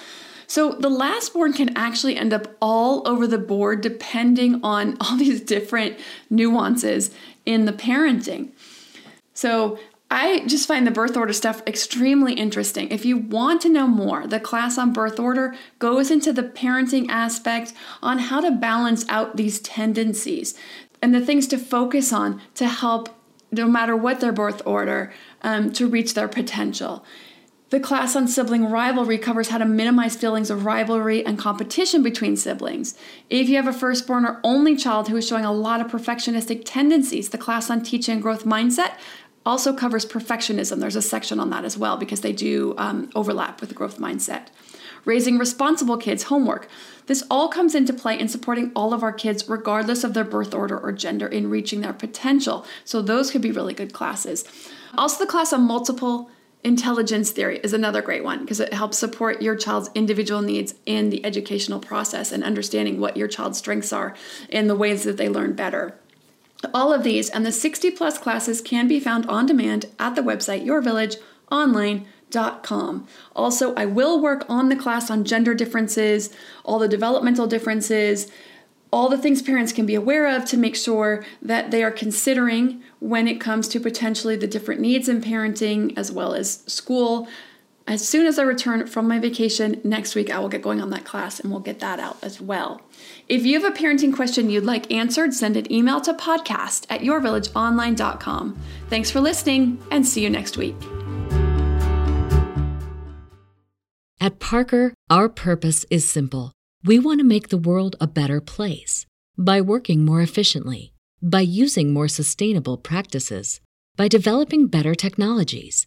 So 0.48 0.72
the 0.72 0.90
last 0.90 1.32
born 1.32 1.54
can 1.54 1.76
actually 1.78 2.16
end 2.16 2.32
up 2.32 2.46
all 2.60 3.08
over 3.08 3.26
the 3.26 3.38
board 3.38 3.80
depending 3.80 4.60
on 4.64 4.96
all 5.00 5.16
these 5.16 5.40
different 5.40 5.96
nuances 6.28 7.10
in 7.46 7.66
the 7.66 7.72
parenting. 7.72 8.50
So 9.32 9.78
I 10.12 10.40
just 10.40 10.68
find 10.68 10.86
the 10.86 10.90
birth 10.90 11.16
order 11.16 11.32
stuff 11.32 11.62
extremely 11.66 12.34
interesting. 12.34 12.90
If 12.90 13.06
you 13.06 13.16
want 13.16 13.62
to 13.62 13.70
know 13.70 13.86
more, 13.86 14.26
the 14.26 14.38
class 14.38 14.76
on 14.76 14.92
birth 14.92 15.18
order 15.18 15.54
goes 15.78 16.10
into 16.10 16.34
the 16.34 16.42
parenting 16.42 17.08
aspect 17.08 17.72
on 18.02 18.18
how 18.18 18.42
to 18.42 18.50
balance 18.50 19.06
out 19.08 19.38
these 19.38 19.58
tendencies 19.60 20.54
and 21.00 21.14
the 21.14 21.24
things 21.24 21.46
to 21.46 21.56
focus 21.56 22.12
on 22.12 22.42
to 22.56 22.68
help, 22.68 23.08
no 23.50 23.66
matter 23.66 23.96
what 23.96 24.20
their 24.20 24.32
birth 24.32 24.60
order, 24.66 25.14
um, 25.40 25.72
to 25.72 25.88
reach 25.88 26.12
their 26.12 26.28
potential. 26.28 27.06
The 27.72 27.80
class 27.80 28.14
on 28.14 28.28
sibling 28.28 28.66
rivalry 28.66 29.16
covers 29.16 29.48
how 29.48 29.56
to 29.56 29.64
minimize 29.64 30.14
feelings 30.14 30.50
of 30.50 30.66
rivalry 30.66 31.24
and 31.24 31.38
competition 31.38 32.02
between 32.02 32.36
siblings. 32.36 32.98
If 33.30 33.48
you 33.48 33.56
have 33.56 33.66
a 33.66 33.72
firstborn 33.72 34.26
or 34.26 34.42
only 34.44 34.76
child 34.76 35.08
who 35.08 35.16
is 35.16 35.26
showing 35.26 35.46
a 35.46 35.52
lot 35.54 35.80
of 35.80 35.86
perfectionistic 35.90 36.64
tendencies, 36.66 37.30
the 37.30 37.38
class 37.38 37.70
on 37.70 37.82
teaching 37.82 38.12
and 38.12 38.22
growth 38.22 38.44
mindset 38.44 38.98
also 39.44 39.72
covers 39.72 40.06
perfectionism. 40.06 40.78
There's 40.78 40.96
a 40.96 41.02
section 41.02 41.40
on 41.40 41.50
that 41.50 41.64
as 41.64 41.76
well 41.76 41.96
because 41.96 42.20
they 42.20 42.32
do 42.32 42.74
um, 42.78 43.10
overlap 43.14 43.60
with 43.60 43.68
the 43.68 43.74
growth 43.74 43.98
mindset. 43.98 44.48
Raising 45.04 45.36
responsible 45.36 45.96
kids, 45.96 46.24
homework. 46.24 46.68
This 47.06 47.24
all 47.28 47.48
comes 47.48 47.74
into 47.74 47.92
play 47.92 48.18
in 48.18 48.28
supporting 48.28 48.70
all 48.76 48.94
of 48.94 49.02
our 49.02 49.12
kids, 49.12 49.48
regardless 49.48 50.04
of 50.04 50.14
their 50.14 50.24
birth 50.24 50.54
order 50.54 50.78
or 50.78 50.92
gender, 50.92 51.26
in 51.26 51.50
reaching 51.50 51.80
their 51.80 51.92
potential. 51.92 52.64
So, 52.84 53.02
those 53.02 53.32
could 53.32 53.42
be 53.42 53.50
really 53.50 53.74
good 53.74 53.92
classes. 53.92 54.44
Also, 54.96 55.24
the 55.24 55.30
class 55.30 55.52
on 55.52 55.62
multiple 55.62 56.30
intelligence 56.64 57.32
theory 57.32 57.58
is 57.64 57.72
another 57.72 58.00
great 58.00 58.22
one 58.22 58.40
because 58.40 58.60
it 58.60 58.72
helps 58.72 58.96
support 58.96 59.42
your 59.42 59.56
child's 59.56 59.90
individual 59.94 60.42
needs 60.42 60.74
in 60.86 61.10
the 61.10 61.24
educational 61.24 61.80
process 61.80 62.30
and 62.30 62.44
understanding 62.44 63.00
what 63.00 63.16
your 63.16 63.26
child's 63.26 63.58
strengths 63.58 63.92
are 63.92 64.14
in 64.48 64.68
the 64.68 64.76
ways 64.76 65.02
that 65.02 65.16
they 65.16 65.28
learn 65.28 65.54
better. 65.54 65.98
All 66.74 66.92
of 66.92 67.02
these 67.02 67.30
and 67.30 67.44
the 67.44 67.52
60 67.52 67.90
plus 67.92 68.18
classes 68.18 68.60
can 68.60 68.86
be 68.88 69.00
found 69.00 69.26
on 69.26 69.46
demand 69.46 69.86
at 69.98 70.14
the 70.14 70.22
website 70.22 70.64
yourvillageonline.com. 70.64 73.06
Also, 73.36 73.74
I 73.74 73.84
will 73.86 74.20
work 74.20 74.44
on 74.48 74.68
the 74.68 74.76
class 74.76 75.10
on 75.10 75.24
gender 75.24 75.54
differences, 75.54 76.30
all 76.64 76.78
the 76.78 76.88
developmental 76.88 77.46
differences, 77.46 78.30
all 78.92 79.08
the 79.08 79.18
things 79.18 79.40
parents 79.40 79.72
can 79.72 79.86
be 79.86 79.94
aware 79.94 80.28
of 80.28 80.44
to 80.44 80.58
make 80.58 80.76
sure 80.76 81.24
that 81.40 81.70
they 81.70 81.82
are 81.82 81.90
considering 81.90 82.82
when 83.00 83.26
it 83.26 83.40
comes 83.40 83.66
to 83.68 83.80
potentially 83.80 84.36
the 84.36 84.46
different 84.46 84.82
needs 84.82 85.08
in 85.08 85.22
parenting 85.22 85.96
as 85.96 86.12
well 86.12 86.34
as 86.34 86.62
school 86.66 87.26
as 87.86 88.06
soon 88.06 88.26
as 88.26 88.38
I 88.38 88.42
return 88.42 88.86
from 88.86 89.08
my 89.08 89.18
vacation 89.18 89.80
next 89.84 90.14
week, 90.14 90.30
I 90.30 90.38
will 90.38 90.48
get 90.48 90.62
going 90.62 90.80
on 90.80 90.90
that 90.90 91.04
class 91.04 91.40
and 91.40 91.50
we'll 91.50 91.60
get 91.60 91.80
that 91.80 91.98
out 91.98 92.16
as 92.22 92.40
well. 92.40 92.80
If 93.28 93.44
you 93.44 93.60
have 93.60 93.70
a 93.70 93.76
parenting 93.76 94.14
question 94.14 94.50
you'd 94.50 94.64
like 94.64 94.92
answered, 94.92 95.34
send 95.34 95.56
an 95.56 95.70
email 95.72 96.00
to 96.02 96.14
podcast 96.14 96.86
at 96.88 97.00
yourvillageonline.com. 97.00 98.58
Thanks 98.88 99.10
for 99.10 99.20
listening 99.20 99.82
and 99.90 100.06
see 100.06 100.22
you 100.22 100.30
next 100.30 100.56
week. 100.56 100.76
At 104.20 104.38
Parker, 104.38 104.94
our 105.10 105.28
purpose 105.28 105.84
is 105.90 106.08
simple. 106.08 106.52
We 106.84 107.00
want 107.00 107.18
to 107.18 107.24
make 107.24 107.48
the 107.48 107.58
world 107.58 107.96
a 108.00 108.06
better 108.06 108.40
place 108.40 109.04
by 109.36 109.60
working 109.60 110.04
more 110.04 110.22
efficiently, 110.22 110.92
by 111.20 111.40
using 111.40 111.92
more 111.92 112.06
sustainable 112.06 112.76
practices, 112.76 113.60
by 113.96 114.06
developing 114.06 114.68
better 114.68 114.94
technologies, 114.94 115.86